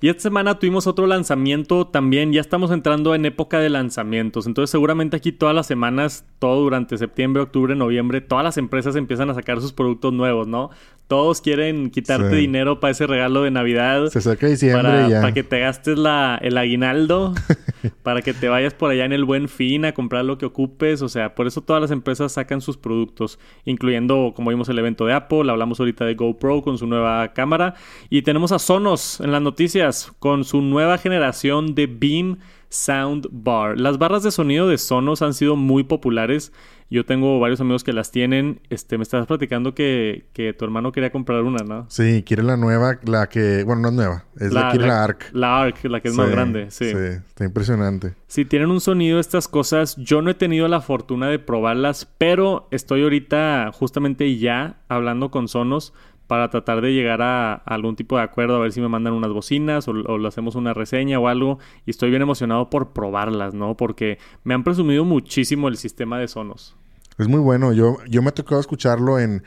[0.01, 2.33] Y esta semana tuvimos otro lanzamiento también.
[2.33, 4.47] Ya estamos entrando en época de lanzamientos.
[4.47, 9.31] Entonces seguramente aquí todas las semanas, todo durante septiembre, octubre, noviembre, todas las empresas empiezan
[9.31, 10.71] a sacar sus productos nuevos, ¿no?
[11.09, 14.09] Todos quieren quitarte dinero para ese regalo de Navidad.
[14.09, 15.21] Se saca diciembre para, ya.
[15.23, 17.35] Para que te gastes la, el aguinaldo.
[18.03, 21.03] para que te vayas por allá en el buen fin a comprar lo que ocupes.
[21.03, 23.38] O sea, por eso todas las empresas sacan sus productos.
[23.64, 25.51] Incluyendo, como vimos, el evento de Apple.
[25.51, 27.75] Hablamos ahorita de GoPro con su nueva cámara.
[28.11, 32.38] Y tenemos a Sonos en las noticias con su nueva generación de Beam
[32.69, 33.79] Sound Bar.
[33.79, 36.53] Las barras de sonido de Sonos han sido muy populares.
[36.90, 38.61] Yo tengo varios amigos que las tienen.
[38.70, 40.24] Este, me estabas platicando que,
[40.59, 41.87] tu hermano quería comprar una, ¿no?
[41.90, 45.31] Sí, quiere la nueva, la que, bueno, no es nueva, es la, quiere la, ARC.
[45.33, 46.90] La ARC, la que es más grande, sí.
[46.90, 48.14] Sí, está impresionante.
[48.27, 49.96] Sí, tienen un sonido estas cosas.
[49.96, 55.48] Yo no he tenido la fortuna de probarlas, pero estoy ahorita justamente ya hablando con
[55.48, 55.92] Sonos
[56.29, 59.33] para tratar de llegar a, algún tipo de acuerdo, a ver si me mandan unas
[59.33, 61.59] bocinas o, o le hacemos una reseña o algo.
[61.87, 63.77] Y estoy bien emocionado por probarlas, ¿no?
[63.77, 66.77] Porque me han presumido muchísimo el sistema de Sonos.
[67.19, 67.73] Es muy bueno.
[67.73, 69.43] Yo, yo me ha tocado escucharlo en,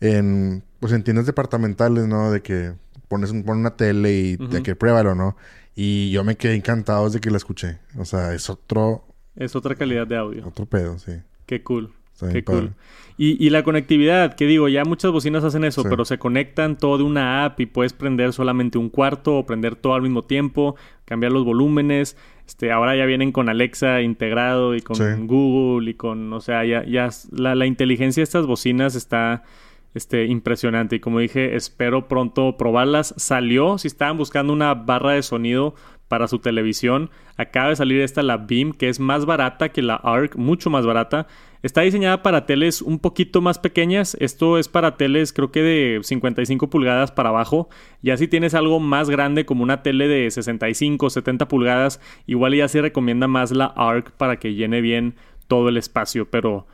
[0.00, 2.30] en, pues en tiendas departamentales, ¿no?
[2.30, 2.74] De que
[3.08, 5.36] pones, una tele y de que pruébalo, ¿no?
[5.74, 7.78] Y yo me quedé encantado de que la escuché.
[7.98, 9.04] O sea, es otro...
[9.36, 10.46] Es otra calidad de audio.
[10.46, 11.12] Otro pedo, sí.
[11.44, 11.92] Qué cool.
[12.32, 12.72] Qué cool.
[13.18, 17.04] Y, la conectividad, que digo, ya muchas bocinas hacen eso, pero se conectan todo de
[17.04, 20.76] una app y puedes prender solamente un cuarto o prender todo al mismo tiempo,
[21.06, 22.18] cambiar los volúmenes.
[22.46, 26.84] Este, ahora ya vienen con Alexa integrado y con Google y con, o sea, ya,
[26.84, 29.44] ya la, la inteligencia de estas bocinas está
[29.94, 30.96] este, impresionante.
[30.96, 33.14] Y como dije, espero pronto probarlas.
[33.16, 35.74] Salió, si estaban buscando una barra de sonido
[36.08, 37.10] para su televisión.
[37.36, 40.86] Acaba de salir esta, la Beam, que es más barata que la ARC, mucho más
[40.86, 41.26] barata.
[41.66, 44.16] Está diseñada para teles un poquito más pequeñas.
[44.20, 47.68] Esto es para teles creo que de 55 pulgadas para abajo.
[48.02, 52.68] Ya si tienes algo más grande como una tele de 65, 70 pulgadas, igual ya
[52.68, 55.16] se recomienda más la ARC para que llene bien
[55.48, 56.30] todo el espacio.
[56.30, 56.68] Pero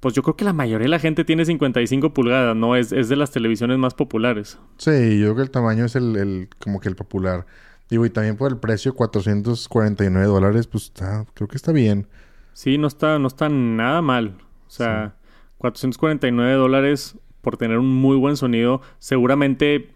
[0.00, 2.74] pues yo creo que la mayoría de la gente tiene 55 pulgadas, ¿no?
[2.74, 4.58] Es, es de las televisiones más populares.
[4.78, 7.44] Sí, yo creo que el tamaño es el, el como que el popular.
[7.90, 12.06] Digo, y también por el precio, 449 dólares, pues está, creo que está bien.
[12.52, 14.36] Sí, no está, no está nada mal.
[14.66, 15.16] O sea,
[15.58, 18.82] 449 dólares por tener un muy buen sonido.
[18.98, 19.90] Seguramente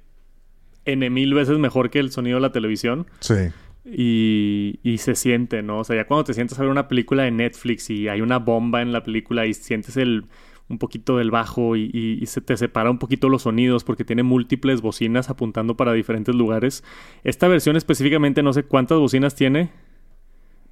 [0.84, 3.06] N mil veces mejor que el sonido de la televisión.
[3.20, 3.34] Sí.
[3.84, 5.78] Y, y, se siente, ¿no?
[5.78, 8.38] O sea, ya cuando te sientes a ver una película de Netflix y hay una
[8.40, 10.26] bomba en la película y sientes el
[10.68, 14.80] un poquito del bajo y, se te separa un poquito los sonidos porque tiene múltiples
[14.80, 16.82] bocinas apuntando para diferentes lugares.
[17.24, 19.70] Esta versión específicamente no sé cuántas bocinas tiene.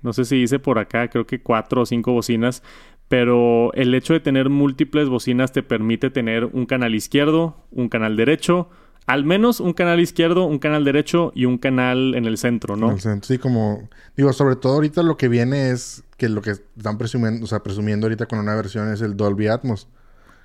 [0.04, 2.62] No sé si dice por acá, creo que cuatro o cinco bocinas.
[3.08, 8.16] pero el hecho de tener múltiples bocinas te permite tener un canal izquierdo, un canal
[8.16, 8.68] derecho,
[9.06, 12.88] al menos un canal izquierdo, un canal derecho y un canal en el centro, ¿no?
[12.88, 16.40] En el centro, sí, como digo, sobre todo ahorita lo que viene es que lo
[16.40, 19.88] que están presumiendo, o sea, presumiendo ahorita con una versión es el Dolby Atmos,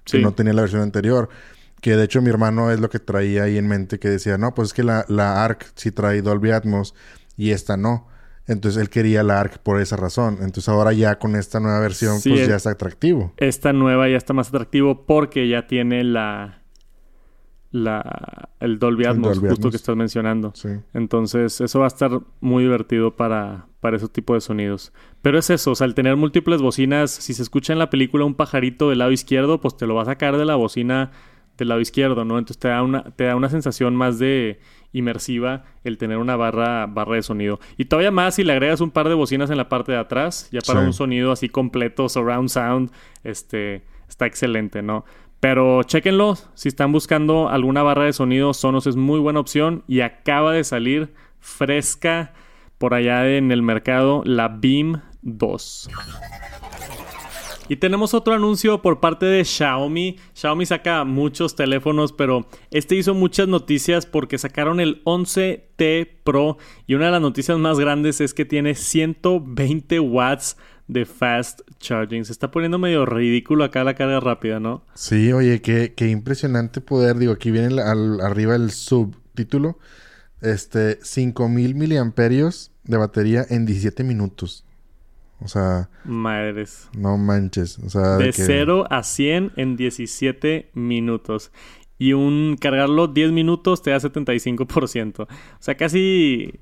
[0.03, 1.29] que no tenía la versión anterior.
[1.81, 4.53] Que de hecho mi hermano es lo que traía ahí en mente, que decía, no,
[4.53, 6.93] pues es que la, la ARC sí trae Dolby Atmos
[7.37, 8.08] y esta no.
[8.49, 10.39] Entonces él quería la ARC por esa razón.
[10.41, 13.31] Entonces ahora ya con esta nueva versión, pues ya está atractivo.
[13.37, 16.63] Esta nueva ya está más atractivo porque ya tiene la.
[17.69, 20.51] la el Dolby Atmos, justo que estás mencionando.
[20.95, 24.93] Entonces, eso va a estar muy divertido para, para ese tipo de sonidos.
[25.21, 28.25] Pero es eso, o sea, al tener múltiples bocinas, si se escucha en la película
[28.25, 31.11] un pajarito del lado izquierdo, pues te lo va a sacar de la bocina
[31.59, 32.37] del lado izquierdo, ¿no?
[32.37, 34.59] Entonces te da una, te da una sensación más de
[34.91, 37.59] inmersiva el tener una barra, barra de sonido.
[37.77, 40.49] Y todavía más si le agregas un par de bocinas en la parte de atrás,
[40.51, 42.91] ya para un sonido así completo, surround sound,
[43.23, 45.05] este, está excelente, ¿no?
[45.39, 50.01] Pero chéquenlo, si están buscando alguna barra de sonido, Sonos es muy buena opción y
[50.01, 52.33] acaba de salir fresca
[52.77, 55.89] por allá en el mercado la Beam 2.
[57.69, 60.17] Y tenemos otro anuncio por parte de Xiaomi.
[60.33, 66.95] Xiaomi saca muchos teléfonos, pero este hizo muchas noticias porque sacaron el 11T Pro y
[66.95, 72.25] una de las noticias más grandes es que tiene 120 watts de fast charging.
[72.25, 74.83] Se está poniendo medio ridículo acá la carga rápida, ¿no?
[74.95, 77.17] Sí, oye, qué, qué impresionante poder.
[77.17, 79.77] Digo, aquí viene al, arriba el subtítulo.
[80.41, 84.65] Este, 5000 miliamperios de batería en 17 minutos.
[85.41, 85.89] O sea.
[86.03, 86.89] Madres.
[86.97, 87.79] No manches.
[87.79, 88.17] O sea.
[88.17, 91.51] De, 0 a 100 en 17 minutos.
[91.97, 95.21] Y un cargarlo 10 minutos te da 75%.
[95.21, 95.27] O
[95.59, 96.59] sea, casi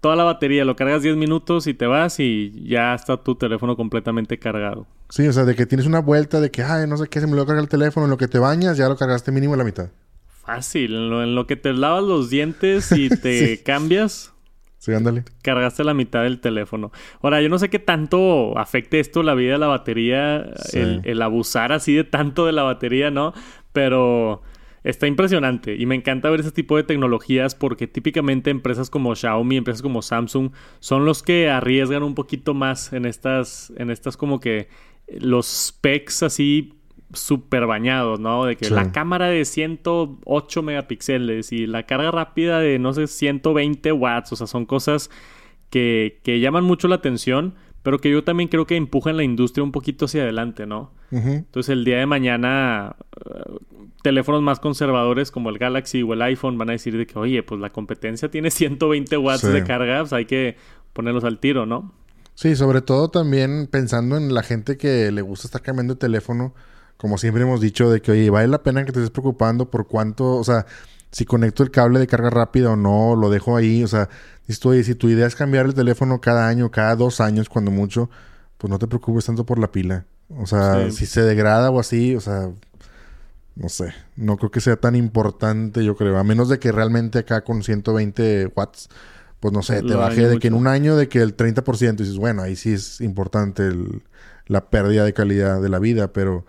[0.00, 3.76] toda la batería lo cargas 10 minutos y te vas y ya está tu teléfono
[3.76, 4.86] completamente cargado.
[5.10, 7.26] Sí, o sea, de que tienes una vuelta de que, ay, no sé qué, se
[7.26, 9.64] me lo carga el teléfono, en lo que te bañas ya lo cargaste mínimo la
[9.64, 9.90] mitad.
[10.26, 14.32] Fácil, en lo, que te lavas los dientes y te cambias,
[14.80, 15.24] Sí, ándale.
[15.42, 16.90] Cargaste la mitad del teléfono.
[17.20, 21.70] Ahora, yo no sé qué tanto afecte esto la vida de la batería, el, abusar
[21.72, 23.34] así de tanto de la batería, ¿no?
[23.74, 24.40] Pero
[24.82, 29.58] está impresionante y me encanta ver ese tipo de tecnologías porque típicamente empresas como Xiaomi,
[29.58, 34.40] empresas como Samsung son los que arriesgan un poquito más en estas, en estas como
[34.40, 34.68] que
[35.08, 36.79] los specs así
[37.12, 38.44] súper bañados, ¿no?
[38.44, 43.92] De que la cámara de 108 megapíxeles y la carga rápida de, no sé, 120
[43.92, 44.32] watts.
[44.32, 45.10] O sea, son cosas
[45.70, 49.64] que, que llaman mucho la atención, pero que yo también creo que empujan la industria
[49.64, 50.92] un poquito hacia adelante, ¿no?
[51.10, 52.94] Entonces, el día de mañana,
[53.26, 53.58] uh,
[54.02, 57.42] teléfonos más conservadores como el Galaxy o el iPhone van a decir de que, oye,
[57.42, 60.56] pues la competencia tiene 120 watts de carga, pues hay que
[60.92, 61.92] ponerlos al tiro, ¿no?
[62.34, 66.54] Sí, sobre todo también pensando en la gente que le gusta estar cambiando de teléfono
[67.00, 69.86] como siempre hemos dicho, de que, oye, vale la pena que te estés preocupando por
[69.86, 70.66] cuánto, o sea,
[71.10, 74.10] si conecto el cable de carga rápida o no, lo dejo ahí, o sea,
[74.46, 78.10] si, si tu idea es cambiar el teléfono cada año, cada dos años, cuando mucho,
[78.58, 80.04] pues no te preocupes tanto por la pila.
[80.36, 82.50] O sea, si se degrada o así, o sea,
[83.56, 87.20] no sé, no creo que sea tan importante, yo creo, a menos de que realmente
[87.20, 88.90] acá con 120 watts,
[89.40, 92.18] pues no sé, te baje de que en un año de que el 30%, dices,
[92.18, 93.72] bueno, ahí sí es importante
[94.48, 96.44] la pérdida de calidad de la vida, pero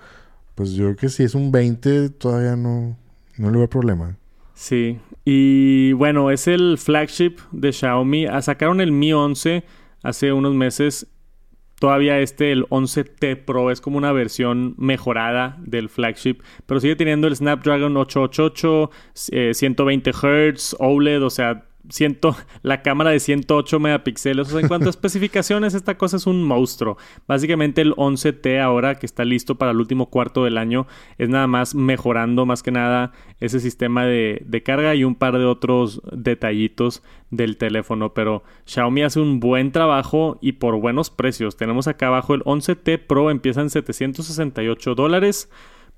[0.56, 2.98] pues yo creo que si es un 20 todavía no,
[3.38, 4.18] no le veo problema.
[4.54, 8.26] Sí, y bueno, es el flagship de Xiaomi.
[8.26, 9.64] Ah, sacaron el Mi 11
[10.04, 11.08] hace unos meses.
[11.80, 16.38] Todavía este, el 11T Pro, es como una versión mejorada del flagship,
[16.68, 18.92] pero sigue teniendo el Snapdragon 888,
[19.54, 24.48] 120 Hz, OLED, o sea, ciento, la cámara de 108 megapíxeles.
[24.48, 26.98] O sea, en cuanto a especificaciones, esta cosa es un monstruo.
[27.28, 31.48] Básicamente el 11T ahora que está listo para el último cuarto del año es nada
[31.48, 36.02] más mejorando más que nada ese sistema de, de carga y un par de otros
[36.12, 38.14] detallitos del teléfono.
[38.14, 41.58] Pero Xiaomi hace un buen trabajo y por buenos precios.
[41.58, 45.50] Tenemos acá abajo el 11T Pro empieza en 768 dólares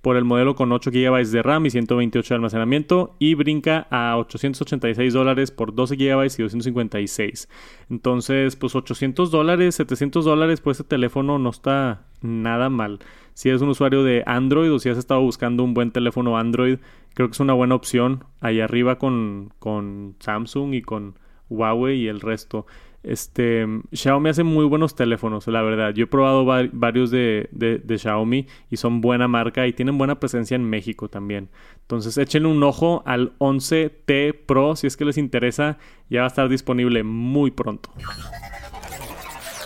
[0.04, 4.18] por el modelo con 8 GB de RAM y 128 de almacenamiento y brinca a
[4.18, 7.48] 886 dólares por 12 GB y 256.
[7.90, 13.00] Entonces, pues 800 dólares, 700 dólares por este teléfono no está nada mal.
[13.34, 16.80] Si eres un usuario de Android o si has estado buscando un buen teléfono Android,
[17.14, 18.26] creo que es una buena opción.
[18.42, 22.66] Ahí arriba con, con Samsung y con Huawei y el resto.
[23.04, 25.94] Este, Xiaomi hace muy buenos teléfonos, la verdad.
[25.94, 30.56] Yo he probado varios de, de, Xiaomi y son buena marca y tienen buena presencia
[30.56, 31.50] en México también.
[31.82, 35.78] Entonces échenle un ojo al 11T Pro si es que les interesa.
[36.10, 37.92] Ya va a estar disponible muy pronto.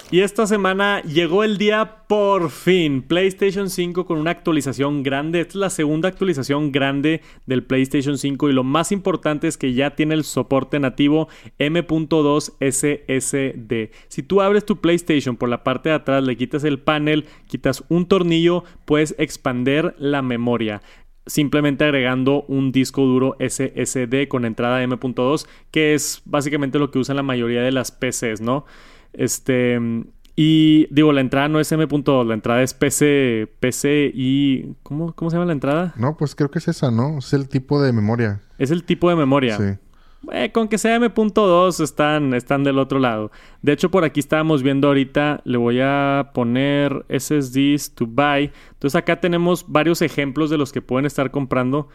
[0.10, 3.02] Y esta semana llegó el día por fin.
[3.02, 5.42] PlayStation 5 con una actualización grande.
[5.42, 9.74] Esta es la segunda actualización grande del PlayStation 5 y lo más importante es que
[9.74, 11.28] ya tiene el soporte nativo
[11.60, 13.92] M.2 SSD.
[14.08, 17.84] Si tú abres tu PlayStation por la parte de atrás, le quitas el panel, quitas
[17.90, 20.82] un tornillo, puedes expander la memoria
[21.26, 27.18] simplemente agregando un disco duro SSD con entrada M.2, que es básicamente lo que usan
[27.18, 28.66] la mayoría de las PCs, ¿no?
[29.14, 29.80] Este.
[30.40, 34.76] Y digo, la entrada no es M.2, la entrada es PC, PC y...
[34.84, 35.96] ¿cómo, ¿Cómo se llama la entrada?
[35.98, 37.18] No, pues creo que es esa, ¿no?
[37.18, 38.40] Es el tipo de memoria.
[38.60, 39.58] Es el tipo de memoria.
[39.58, 39.80] Sí.
[40.32, 43.32] Eh, con que sea M.2 están, están del otro lado.
[43.62, 48.52] De hecho, por aquí estábamos viendo ahorita, le voy a poner SSDs to buy.
[48.74, 51.90] Entonces acá tenemos varios ejemplos de los que pueden estar comprando.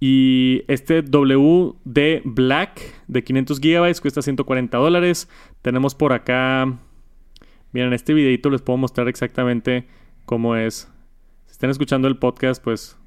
[0.00, 5.28] Y este WD Black de 500 GB cuesta 140 dólares.
[5.62, 6.78] Tenemos por acá...
[7.72, 9.86] Miren, en este videito les puedo mostrar exactamente
[10.26, 10.92] cómo es.
[11.46, 12.98] Si están escuchando el podcast, pues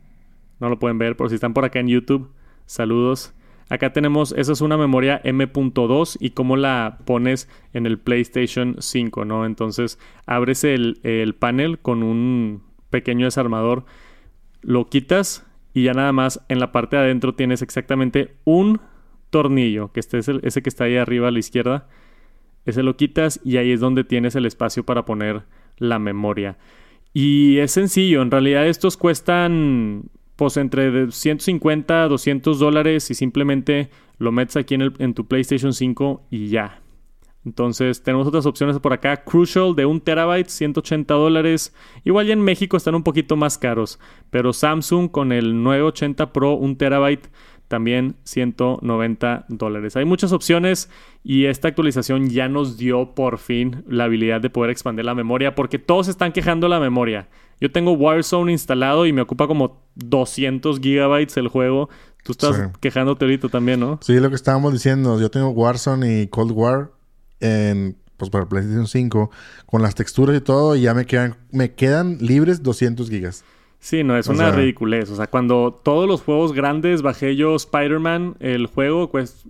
[0.59, 1.15] no lo pueden ver.
[1.15, 2.31] Pero si están por acá en YouTube,
[2.65, 3.33] saludos.
[3.69, 9.25] Acá tenemos, esa es una memoria M.2 y cómo la pones en el PlayStation 5,
[9.25, 9.45] ¿no?
[9.45, 13.85] Entonces abres el, el panel con un pequeño desarmador,
[14.61, 15.45] lo quitas
[15.78, 18.82] y ya nada más en la parte de adentro tienes exactamente un
[19.30, 21.88] tornillo, que este es el, ese que está ahí arriba a la izquierda.
[22.65, 25.43] Ese lo quitas y ahí es donde tienes el espacio para poner
[25.78, 26.57] la memoria.
[27.13, 30.05] Y es sencillo, en realidad estos cuestan
[30.36, 35.28] pues entre 150 a 200 dólares y simplemente lo metes aquí en, el, en tu
[35.28, 36.82] PlayStation 5 y ya.
[37.47, 39.23] Entonces tenemos otras opciones por acá.
[39.23, 41.73] Crucial de 1 terabyte, 180 dólares.
[42.03, 43.99] Igual ya en México están un poquito más caros.
[44.29, 47.29] Pero Samsung con el 980 Pro 1 terabyte
[47.69, 49.95] también 190 dólares.
[49.95, 50.89] Hay muchas opciones
[51.23, 55.55] y esta actualización ya nos dio por fin la habilidad de poder expandir la memoria
[55.55, 57.29] porque todos están quejando la memoria.
[57.61, 61.87] Yo tengo Warzone instalado y me ocupa como 200 gigabytes el juego.
[62.25, 63.99] Tú estás quejándote ahorita también, ¿no?
[64.01, 65.17] Sí, lo que estábamos diciendo.
[65.21, 66.96] Yo tengo Warzone y Cold War
[67.39, 69.29] en pues para PlayStation 5
[69.67, 73.43] con las texturas y todo y ya me quedan me quedan libres 200 gigas.
[73.79, 75.09] Sí, no, es una ridiculez.
[75.11, 79.45] O sea, cuando todos los juegos grandes bajé yo Spider-Man, el juego pues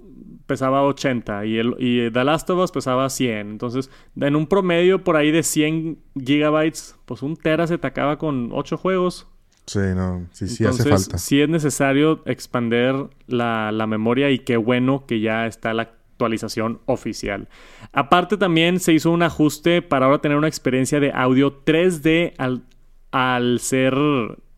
[0.46, 3.50] pesaba 80 y, el, y The Last of Us pesaba 100.
[3.50, 8.18] Entonces, en un promedio por ahí de 100 gigabytes, pues un tera se te acaba
[8.18, 9.28] con 8 juegos.
[9.66, 11.18] Sí, no, sí, sí hace falta.
[11.18, 12.96] Sí es necesario expander
[13.28, 17.48] la, la memoria y qué bueno que ya está la actualización oficial.
[17.94, 22.64] Aparte también se hizo un ajuste para ahora tener una experiencia de audio 3D al
[23.12, 23.96] al ser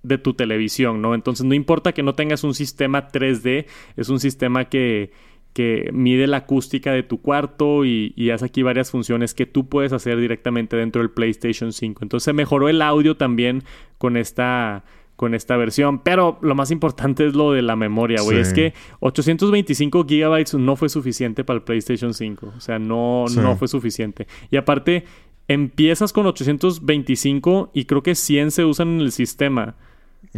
[0.04, 1.14] de tu televisión, ¿no?
[1.14, 5.12] Entonces no importa que no tengas un sistema 3D, es un sistema que,
[5.54, 9.68] que mide la acústica de tu cuarto y, y, hace aquí varias funciones que tú
[9.68, 12.00] puedes hacer directamente dentro del PlayStation 5.
[12.04, 13.64] Entonces mejoró el audio también
[13.98, 14.84] con esta
[15.20, 16.00] con esta versión.
[16.00, 18.40] Pero lo más importante es lo de la memoria, güey.
[18.40, 22.54] Es que 825 gigabytes no fue suficiente para el PlayStation 5.
[22.56, 24.28] O sea, no, no fue suficiente.
[24.50, 25.04] Y aparte,
[25.50, 29.76] empiezas con 825 y creo que 100 se usan en el sistema.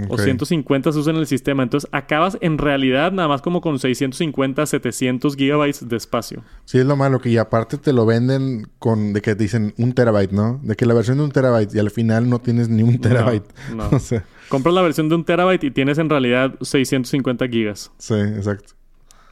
[0.10, 1.62] O 150 se usan en el sistema.
[1.62, 6.44] Entonces acabas en realidad nada más como con 650, 700 gigabytes de espacio.
[6.66, 9.76] Sí, es lo malo que y aparte te lo venden con de que te dicen
[9.78, 10.60] un terabyte, ¿no?
[10.64, 13.46] De que la versión de un terabyte y al final no tienes ni un terabyte.
[13.76, 13.90] No,
[14.52, 17.90] Compras la versión de un terabyte y tienes en realidad 650 gigas.
[17.98, 18.74] Sí, exacto.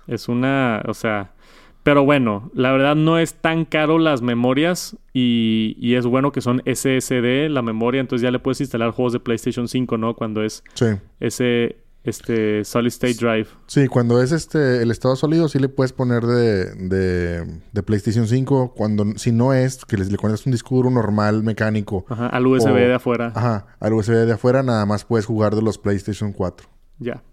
[0.08, 1.34] Es una, o sea,
[1.84, 6.40] pero bueno, la verdad no es tan caro las memorias y, y, es bueno que
[6.40, 10.16] son SSD la memoria, entonces ya le puedes instalar juegos de PlayStation 5, ¿no?
[10.16, 10.64] Cuando es
[11.20, 13.48] ese este solid state drive.
[13.68, 18.28] Sí, cuando es este el estado sólido sí le puedes poner de, de, de PlayStation
[18.28, 22.06] 5, cuando si no es que le, le pones un disco duro normal mecánico.
[22.10, 23.32] Ajá, al USB de afuera.
[23.36, 26.68] Ajá, al USB de afuera nada más puedes jugar de los PlayStation 4.
[27.00, 27.24] Ya.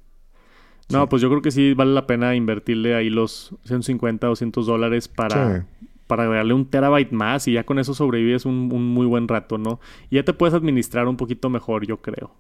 [0.89, 4.67] No, pues yo creo que sí vale la pena invertirle ahí los 150 o 200
[4.67, 5.67] dólares para,
[6.07, 9.59] para agregarle un terabyte más y ya con eso sobrevives un, un, muy buen rato,
[9.59, 9.81] ¿no?
[10.11, 12.35] Y ya te puedes administrar un poquito mejor, yo creo.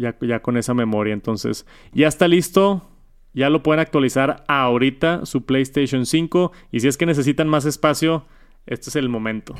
[0.00, 1.12] Ya, ya con esa memoria.
[1.12, 2.86] Entonces, ya está listo.
[3.32, 6.52] Ya lo pueden actualizar ahorita su PlayStation 5.
[6.72, 8.24] Y si es que necesitan más espacio,
[8.66, 9.54] este es el momento.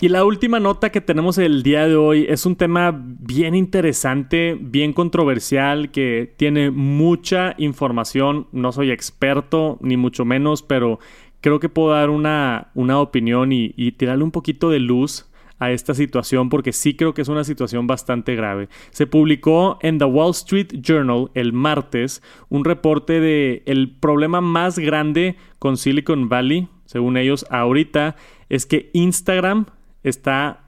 [0.00, 4.56] Y la última nota que tenemos el día de hoy es un tema bien interesante,
[4.60, 8.46] bien controversial, que tiene mucha información.
[8.52, 11.00] No soy experto, ni mucho menos, pero
[11.40, 15.27] creo que puedo dar una, una opinión y, y tirarle un poquito de luz
[15.58, 18.68] a esta situación porque sí creo que es una situación bastante grave.
[18.90, 24.78] Se publicó en The Wall Street Journal el martes un reporte de el problema más
[24.78, 28.16] grande con Silicon Valley según ellos, ahorita
[28.48, 29.66] es que Instagram
[30.02, 30.64] está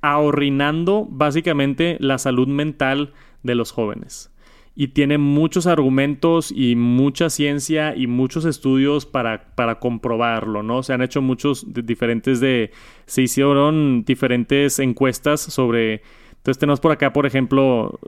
[0.00, 3.12] ahorrinando básicamente la salud mental
[3.42, 4.32] de los jóvenes.
[4.76, 10.82] Y tiene muchos argumentos y mucha ciencia y muchos estudios para, para comprobarlo, ¿no?
[10.82, 12.70] Se han hecho muchos diferentes de...
[13.06, 16.02] Se hicieron diferentes encuestas sobre...
[16.36, 17.98] Entonces tenemos por acá, por ejemplo,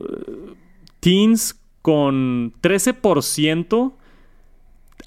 [1.00, 3.94] teens con 13%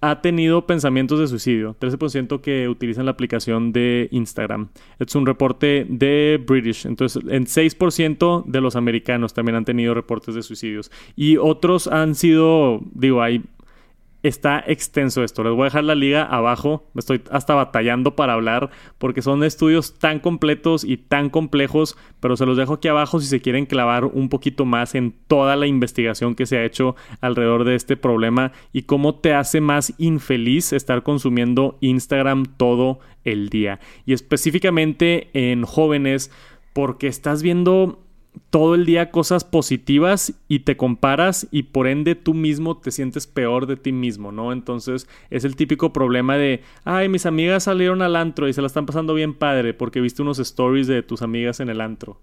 [0.02, 1.76] ha tenido pensamientos de suicidio.
[1.80, 4.70] 13% que utilizan la aplicación de Instagram.
[5.00, 6.88] Es un reporte de British.
[6.88, 10.92] Entonces, en 6% de los americanos también han tenido reportes de suicidios.
[11.16, 13.44] Y otros han sido, digo, hay
[14.24, 15.44] está extenso esto.
[15.44, 16.90] Les voy a dejar la liga abajo.
[16.94, 22.38] Me estoy hasta batallando para hablar porque son estudios tan completos y tan complejos, pero
[22.38, 25.68] se los dejo aquí abajo si se quieren clavar un poquito más en toda la
[25.68, 30.74] investigación que se ha hecho alrededor de este problema y cómo te hace más infeliz
[30.74, 33.80] estar consumiendo Instagram todo el día.
[34.06, 36.32] Y específicamente en jóvenes
[36.74, 38.00] porque estás viendo
[38.50, 43.28] todo el día cosas positivas y te comparas y por ende tú mismo te sientes
[43.28, 44.52] peor de ti mismo, ¿no?
[44.52, 48.68] Entonces es el típico problema de, ay, mis amigas salieron al antro y se la
[48.68, 52.20] están pasando bien padre porque viste unos stories de tus amigas en el antro.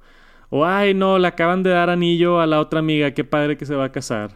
[0.50, 3.66] O, ay, no, le acaban de dar anillo a la otra amiga, qué padre que
[3.66, 4.34] se va a casar.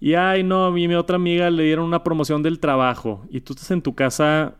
[0.00, 3.54] Y, ay, no, a mi otra amiga le dieron una promoción del trabajo y tú
[3.54, 4.56] estás en tu casa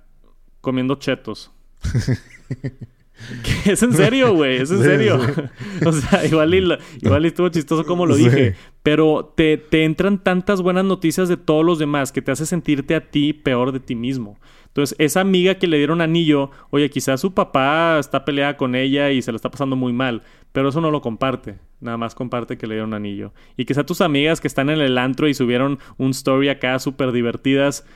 [0.60, 1.50] comiendo chetos.
[3.64, 5.20] es en serio, güey, es en serio.
[5.86, 8.54] o sea, igual, igual estuvo chistoso como lo dije.
[8.82, 12.94] Pero te, te, entran tantas buenas noticias de todos los demás que te hace sentirte
[12.94, 14.38] a ti peor de ti mismo.
[14.66, 19.12] Entonces, esa amiga que le dieron anillo, oye, quizás su papá está peleada con ella
[19.12, 21.58] y se lo está pasando muy mal, pero eso no lo comparte.
[21.80, 23.32] Nada más comparte que le dieron anillo.
[23.56, 27.12] Y quizás tus amigas que están en el antro y subieron un story acá súper
[27.12, 27.86] divertidas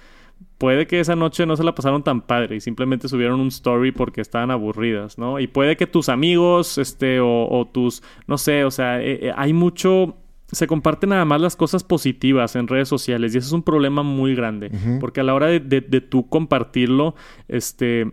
[0.58, 3.92] puede que esa noche no se la pasaron tan padre y simplemente subieron un story
[3.92, 5.38] porque estaban aburridas, ¿no?
[5.38, 9.52] Y puede que tus amigos, este, o, tus, no sé, o sea, eh, eh, hay
[9.52, 10.16] mucho,
[10.50, 14.02] se comparten nada más las cosas positivas en redes sociales y eso es un problema
[14.02, 14.70] muy grande,
[15.00, 17.14] porque a la hora de, de, de tú compartirlo,
[17.46, 18.10] este,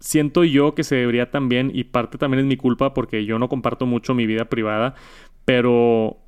[0.00, 3.48] siento yo que se debería también, y parte también es mi culpa porque yo no
[3.48, 4.94] comparto mucho mi vida privada,
[5.44, 6.18] pero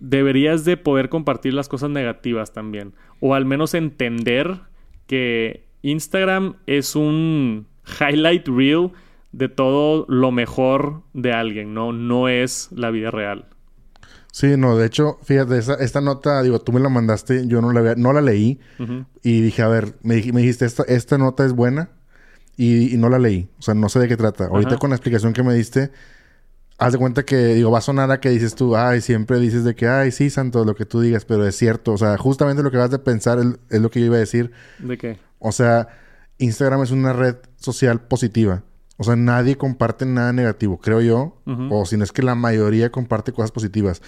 [0.00, 2.94] deberías de poder compartir las cosas negativas también.
[3.20, 4.60] O al menos entender
[5.06, 7.66] que Instagram es un
[8.00, 8.90] highlight reel
[9.32, 11.92] de todo lo mejor de alguien, ¿no?
[11.92, 13.46] No es la vida real.
[14.32, 17.94] Sí, no, de hecho, fíjate, esta, nota, digo, tú me la mandaste, yo no la,
[17.94, 18.60] no la leí
[19.22, 21.88] y dije, a ver, me, dijiste, esta, esta nota es buena
[22.54, 24.48] y, no la leí, o sea, no sé de qué trata.
[24.48, 25.90] Ahorita con la explicación que me diste,
[26.78, 29.64] haz de cuenta que, digo, va a sonar a que dices tú, ay, siempre dices
[29.64, 31.92] de que, ay, sí, santo, lo que tú digas, pero es cierto.
[31.92, 33.38] O sea, justamente lo que vas de pensar
[33.70, 34.52] es, lo que yo iba a decir.
[34.78, 35.18] ¿De qué?
[35.38, 35.88] O sea,
[36.38, 38.62] Instagram es una red social positiva.
[38.98, 41.42] O sea, nadie comparte nada negativo, creo yo.
[41.70, 44.00] O si no es que la mayoría comparte cosas positivas.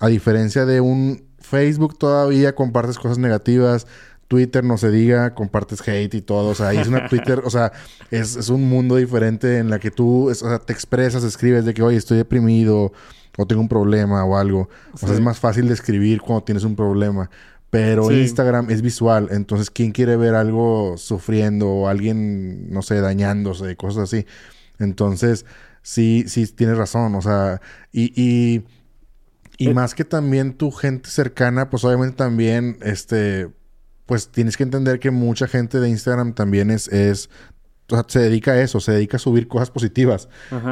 [0.00, 3.86] A diferencia de un Facebook, todavía compartes cosas negativas.
[4.32, 6.48] Twitter, no se diga, compartes hate y todo.
[6.48, 7.70] O sea, ahí es una Twitter, o sea,
[8.10, 11.82] es, un mundo diferente en la que tú o sea, te expresas, escribes de que,
[11.82, 12.94] oye, estoy deprimido
[13.36, 14.70] o tengo un problema o algo.
[14.94, 17.28] O sea, es más fácil de escribir cuando tienes un problema.
[17.68, 23.76] Pero Instagram es visual, entonces, ¿quién quiere ver algo sufriendo o alguien, no sé, dañándose,
[23.76, 24.24] cosas así?
[24.78, 25.44] Entonces,
[25.82, 27.60] sí, sí, tienes razón, o sea,
[27.92, 28.64] y, y,
[29.58, 29.74] y eh.
[29.74, 33.50] más que también tu gente cercana, pues obviamente también, este,
[34.06, 37.30] pues tienes que entender que mucha gente de Instagram también es, es
[37.90, 40.28] o sea, se dedica a eso, se dedica a subir cosas positivas.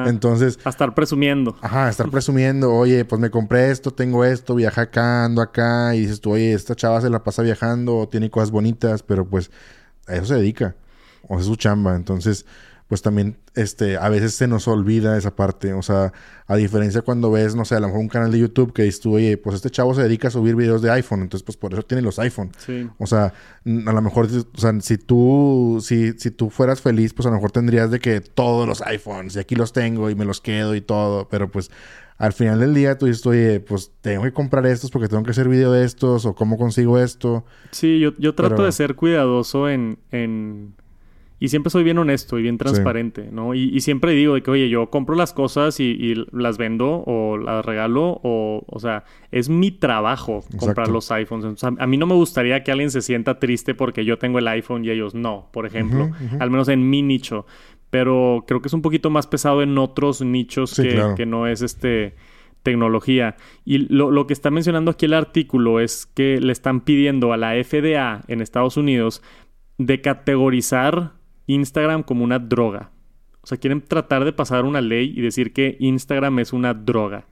[0.07, 0.59] Entonces...
[0.65, 1.57] A estar presumiendo.
[1.61, 2.73] Ajá, a estar presumiendo.
[2.73, 5.95] Oye, pues me compré esto, tengo esto, viaja acá, ando acá.
[5.95, 9.51] Y dices tú, oye, esta chava se la pasa viajando, tiene cosas bonitas, pero pues
[10.07, 10.77] a eso se dedica.
[11.29, 11.95] O es su chamba.
[11.95, 12.47] Entonces,
[12.91, 15.75] pues también este, a veces se nos olvida esa parte.
[15.75, 16.13] O sea,
[16.49, 19.01] a diferencia cuando ves, no sé, a lo mejor un canal de YouTube que dices
[19.01, 21.73] tú, oye, pues este chavo se dedica a subir videos de iPhone, entonces pues por
[21.73, 22.51] eso tiene los iPhone.
[22.59, 22.91] Sí.
[22.99, 27.27] O sea, a lo mejor, o sea, si tú, si, si tú fueras feliz, pues
[27.27, 30.25] a lo mejor tendrías de que todos los iPhones, y aquí los tengo y me
[30.25, 31.71] los quedo y todo, pero pues
[32.19, 35.31] al final del día tú dices, oye, pues tengo que comprar estos porque tengo que
[35.31, 37.45] hacer video de estos o cómo consigo esto.
[37.71, 40.75] Sí, yo, yo trato de ser cuidadoso en, en
[41.43, 43.55] y siempre soy bien honesto y bien transparente, ¿no?
[43.55, 47.65] Y, siempre digo de que, oye, yo compro las cosas y, las vendo o las
[47.65, 51.65] regalo o, o sea, es mi trabajo comprar los iPhones.
[51.65, 54.85] a mí no me gustaría que alguien se sienta triste porque yo tengo el iPhone
[54.85, 56.11] y ellos no, por ejemplo.
[56.39, 57.47] Al menos en mi nicho.
[57.89, 61.63] Pero creo que es un poquito más pesado en otros nichos que, que no es
[61.63, 62.15] este
[62.63, 63.37] tecnología.
[63.65, 67.39] Y lo, lo, que está mencionando aquí el artículo es que le están pidiendo a
[67.39, 69.23] la FDA en Estados Unidos
[69.79, 71.15] de categorizar
[71.55, 72.91] Instagram como una droga.
[73.43, 77.27] O sea, quieren tratar de pasar una ley y decir que Instagram es una droga.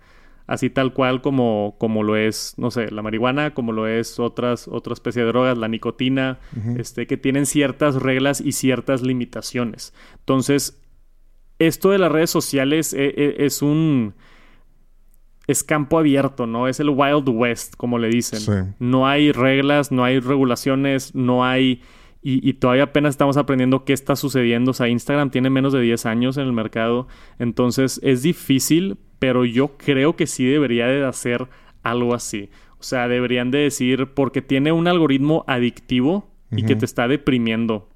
[0.46, 4.66] Así tal cual como, como lo es, no sé, la marihuana, como lo es otras,
[4.66, 6.38] otra especie de drogas, la nicotina,
[6.78, 9.92] este, que tienen ciertas reglas y ciertas limitaciones.
[10.20, 10.80] Entonces,
[11.58, 14.14] esto de las redes sociales e, e, es, un...
[15.46, 16.66] Es campo abierto, ¿no?
[16.66, 18.74] Es el Wild West, como le dicen.
[18.78, 21.82] No hay reglas, no hay regulaciones, no hay
[22.30, 24.72] y, todavía apenas estamos aprendiendo qué está sucediendo.
[24.72, 27.08] O sea, Instagram tiene menos de 10 años en el mercado.
[27.38, 31.48] Entonces es difícil, pero yo creo que sí debería de hacer
[31.82, 32.50] algo así.
[32.78, 37.88] O sea, deberían de decir, porque tiene un algoritmo adictivo y que te está deprimiendo.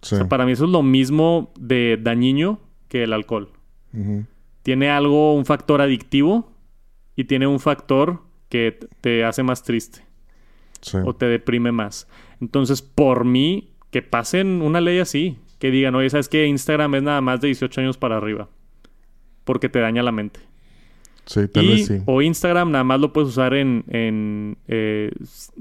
[0.00, 3.50] O sea, para mí eso es lo mismo de dañino que el alcohol.
[4.62, 6.52] Tiene algo, un factor adictivo
[7.16, 10.02] y tiene un factor que te hace más triste.
[11.04, 12.08] O te deprime más.
[12.40, 15.38] Entonces, por mí, que pasen una ley así.
[15.60, 16.46] Que digan, oye, ¿sabes qué?
[16.46, 18.48] Instagram es nada más de 18 años para arriba.
[19.44, 20.40] Porque te daña la mente.
[21.26, 21.98] Sí, tal vez sí.
[22.06, 25.12] O Instagram nada más lo puedes usar en, en eh,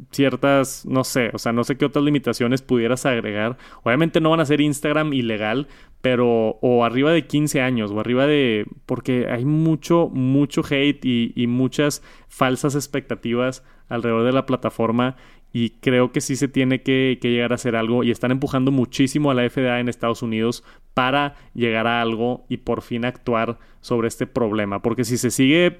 [0.09, 3.57] ciertas, no sé, o sea, no sé qué otras limitaciones pudieras agregar.
[3.83, 5.67] Obviamente no van a ser Instagram ilegal,
[6.01, 8.65] pero o arriba de 15 años o arriba de...
[8.87, 15.15] porque hay mucho, mucho hate y, y muchas falsas expectativas alrededor de la plataforma
[15.53, 19.31] y creo que sí se tiene que, llegar a hacer algo y están empujando muchísimo
[19.31, 24.07] a la FDA en Estados Unidos para llegar a algo y por fin actuar sobre
[24.07, 24.81] este problema.
[24.81, 25.79] Porque si se sigue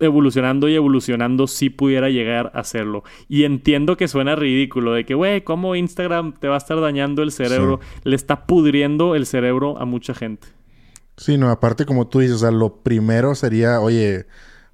[0.00, 3.04] evolucionando y evolucionando, sí pudiera llegar a hacerlo.
[3.28, 7.22] Y entiendo que suena ridículo de que, güey, ¿cómo Instagram te va a estar dañando
[7.22, 7.80] el cerebro?
[8.04, 10.48] Le está pudriendo el cerebro a mucha gente.
[11.16, 14.26] Sí, no, aparte como tú dices, o sea, lo primero sería, oye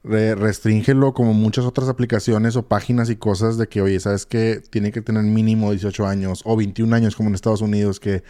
[0.05, 4.91] restríngelo como muchas otras aplicaciones o páginas y cosas de que, oye, ¿sabes que Tiene
[4.91, 8.25] que tener mínimo 18 años o 21 años como en Estados Unidos, que,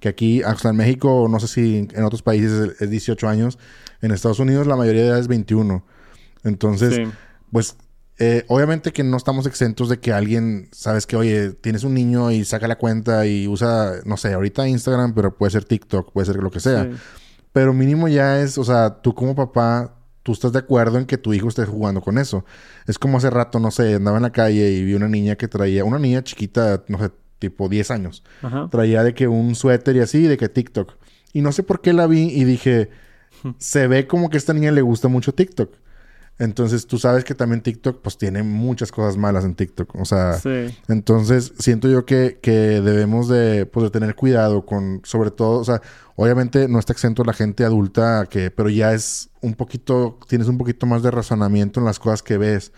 [0.00, 3.58] que aquí, hasta en México, no sé si en otros países es 18 años.
[4.00, 5.84] En Estados Unidos la mayoría de edad es 21.
[6.44, 7.00] Entonces,
[7.52, 7.76] pues
[8.20, 12.30] eh, obviamente que no estamos exentos de que alguien, sabes que, oye, tienes un niño
[12.32, 16.26] y saca la cuenta y usa, no sé, ahorita Instagram, pero puede ser TikTok, puede
[16.26, 16.88] ser lo que sea.
[17.52, 19.97] Pero mínimo ya es, o sea, tú como papá
[20.28, 22.44] tú estás de acuerdo en que tu hijo esté jugando con eso.
[22.86, 25.48] Es como hace rato, no sé, andaba en la calle y vi una niña que
[25.48, 28.22] traía, una niña chiquita, no sé, tipo 10 años.
[28.70, 30.96] Traía de que un suéter y así, de que TikTok.
[31.32, 32.90] Y no sé por qué la vi y dije,
[33.56, 35.72] se ve como que a esta niña le gusta mucho TikTok.
[36.38, 39.96] Entonces tú sabes que también TikTok pues tiene muchas cosas malas en TikTok.
[39.96, 40.38] O sea,
[40.88, 45.64] entonces siento yo que, que debemos de, pues, de tener cuidado con, sobre todo, o
[45.64, 45.82] sea,
[46.14, 50.58] obviamente no está exento la gente adulta que, pero ya es un poquito, tienes un
[50.58, 52.72] poquito más de razonamiento en las cosas que ves.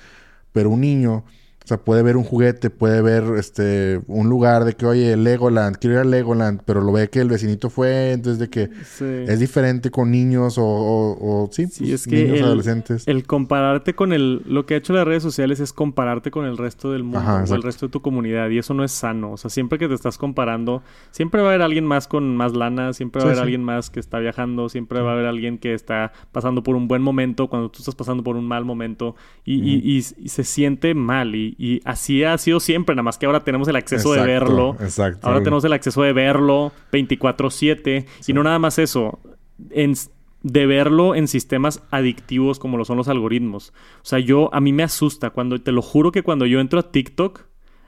[0.53, 1.25] Pero un niño
[1.71, 5.97] sea, puede ver un juguete, puede ver este un lugar de que, oye, Legoland, quiero
[5.97, 9.91] ir a Legoland, pero lo ve que el vecinito fue, entonces de que es diferente
[9.91, 13.07] con niños o, o, sí, sí es que niños adolescentes.
[13.07, 16.59] El compararte con el, lo que ha hecho las redes sociales es compararte con el
[16.59, 19.33] resto del mundo o el resto de tu comunidad y eso no es sano.
[19.33, 22.53] O sea, siempre que te estás comparando, siempre va a haber alguien más con más
[22.53, 25.59] lana, siempre va a haber alguien más que está viajando, siempre va a haber alguien
[25.59, 29.14] que está pasando por un buen momento cuando tú estás pasando por un mal momento
[29.45, 33.45] y, y se siente mal y y, así ha sido siempre, nada más que ahora
[33.45, 34.79] tenemos el acceso de verlo.
[34.81, 35.29] Exacto.
[35.29, 38.07] Ahora tenemos el acceso de verlo 24/7.
[38.27, 39.19] Y no nada más eso,
[40.43, 43.75] de verlo en sistemas adictivos como lo son los algoritmos.
[43.97, 46.81] O sea, yo, a mí me asusta cuando, te lo juro que cuando yo entro
[46.81, 47.43] a TikTok,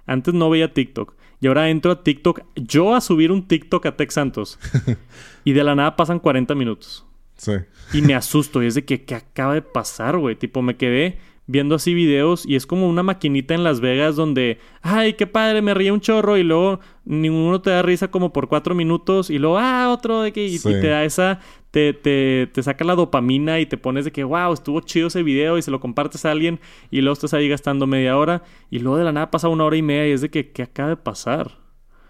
[0.04, 1.14] antes no veía TikTok.
[1.40, 4.58] Y ahora entro a TikTok, yo a subir un TikTok a Tex Santos.
[5.44, 7.06] y de la nada pasan 40 minutos.
[7.38, 7.52] Sí.
[7.94, 8.62] Y me asusto.
[8.62, 10.36] Y es de que, ¿qué acaba de pasar, güey?
[10.36, 11.18] Tipo, me quedé
[11.52, 15.60] viendo así videos y es como una maquinita en Las Vegas donde, ay, qué padre,
[15.60, 19.38] me ríe un chorro y luego ninguno te da risa como por cuatro minutos y
[19.38, 21.40] luego, ah, otro de que, y, te da esa,
[21.70, 25.22] te, te, te, saca la dopamina y te pones de que, wow, estuvo chido ese
[25.22, 26.58] video y se lo compartes a alguien
[26.90, 29.76] y luego estás ahí gastando media hora y luego de la nada pasa una hora
[29.76, 31.58] y media y es de que, ¿qué acaba de pasar?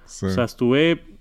[0.05, 1.12] O sea, estuve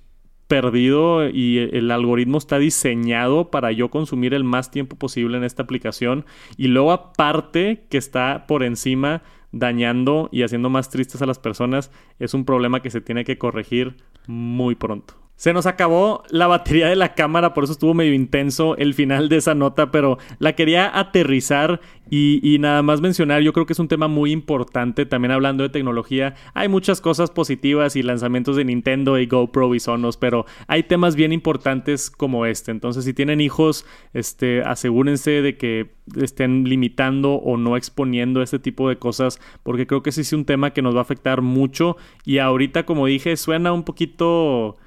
[0.51, 5.63] perdido y el algoritmo está diseñado para yo consumir el más tiempo posible en esta
[5.63, 6.25] aplicación
[6.57, 9.23] y luego aparte que está por encima
[9.53, 11.89] dañando y haciendo más tristes a las personas
[12.19, 13.95] es un problema que se tiene que corregir
[14.27, 15.20] muy pronto.
[15.41, 19.27] Se nos acabó la batería de la cámara, por eso estuvo medio intenso el final
[19.27, 21.81] de esa nota, pero la quería aterrizar
[22.11, 25.69] y, nada más mencionar, yo creo que es un tema muy importante, también hablando de
[25.69, 30.83] tecnología, hay muchas cosas positivas y lanzamientos de Nintendo y GoPro y Sonos, pero hay
[30.83, 37.33] temas bien importantes como este, entonces si tienen hijos, este, asegúrense de que estén limitando
[37.33, 40.83] o no exponiendo este tipo de cosas, porque creo que sí es un tema que
[40.83, 44.77] nos va a afectar mucho y ahorita, como dije, suena un poquito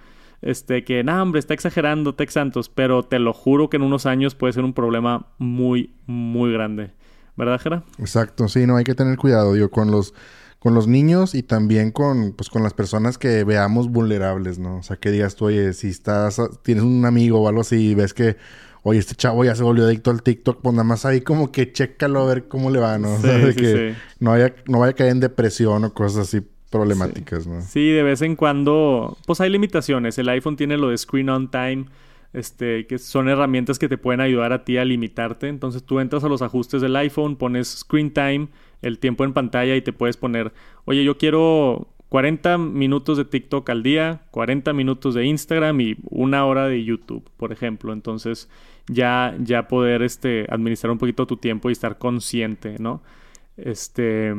[0.45, 4.05] este, que, no, hombre, está exagerando Tex Santos, pero te lo juro que en unos
[4.05, 6.93] años puede ser un problema muy, muy grande.
[7.35, 7.83] ¿Verdad, Jera?
[7.99, 10.13] Exacto, sí, no, hay que tener cuidado, digo, con los,
[10.59, 14.77] con los niños y también con, pues, con las personas que veamos vulnerables, ¿no?
[14.77, 17.95] O sea, que digas tú, oye, si estás, tienes un amigo o algo así y
[17.95, 18.37] ves que,
[18.83, 21.73] oye, este chavo ya se volvió adicto al TikTok, pues nada más ahí como que
[21.73, 23.15] chécalo a ver cómo le va, ¿no?
[23.15, 26.47] o sea, de que no, vaya, no vaya a caer en depresión o cosas así
[26.75, 27.61] problemáticas, ¿no?
[27.61, 30.19] Sí, de vez en cuando, pues hay limitaciones.
[30.19, 31.85] El iPhone tiene lo de Screen on Time,
[32.33, 35.47] este, que son herramientas que te pueden ayudar a ti a limitarte.
[35.47, 38.49] Entonces tú entras a los ajustes del iPhone, pones Screen Time,
[38.83, 40.53] el tiempo en pantalla y te puedes poner,
[40.85, 46.45] oye, yo quiero 40 minutos de TikTok al día, 40 minutos de Instagram y una
[46.45, 47.93] hora de YouTube, por ejemplo.
[47.93, 48.49] Entonces
[48.89, 53.01] ya, ya poder este, administrar un poquito tu tiempo y estar consciente, ¿no?
[53.57, 54.35] Este...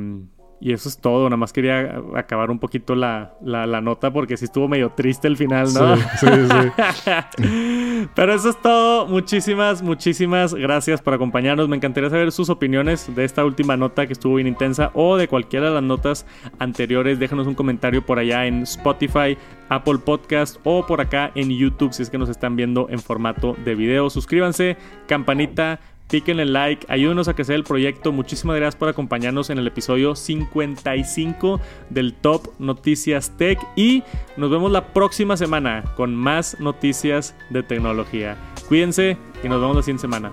[0.59, 1.25] Y eso es todo.
[1.25, 3.35] Nada más quería acabar un poquito la,
[3.81, 5.97] nota porque sí estuvo medio triste el final, ¿no?
[5.97, 8.07] Sí, sí, sí.
[8.15, 9.05] Pero eso es todo.
[9.05, 11.67] Muchísimas, muchísimas gracias por acompañarnos.
[11.67, 15.27] Me encantaría saber sus opiniones de esta última nota que estuvo bien intensa o de
[15.27, 16.25] cualquiera de las notas
[16.59, 17.19] anteriores.
[17.19, 19.37] Déjanos un comentario por allá en Spotify,
[19.69, 23.55] Apple Podcast o por acá en YouTube si es que nos están viendo en formato
[23.65, 24.09] de video.
[24.09, 24.77] Suscríbanse,
[25.07, 25.79] campanita
[26.11, 28.11] el like, ayúdenos a crecer el proyecto.
[28.11, 34.03] Muchísimas gracias por acompañarnos en el episodio 55 del Top Noticias Tech y
[34.37, 38.37] nos vemos la próxima semana con más noticias de tecnología.
[38.67, 40.31] Cuídense y nos vemos la siguiente semana.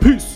[0.00, 0.35] Peace.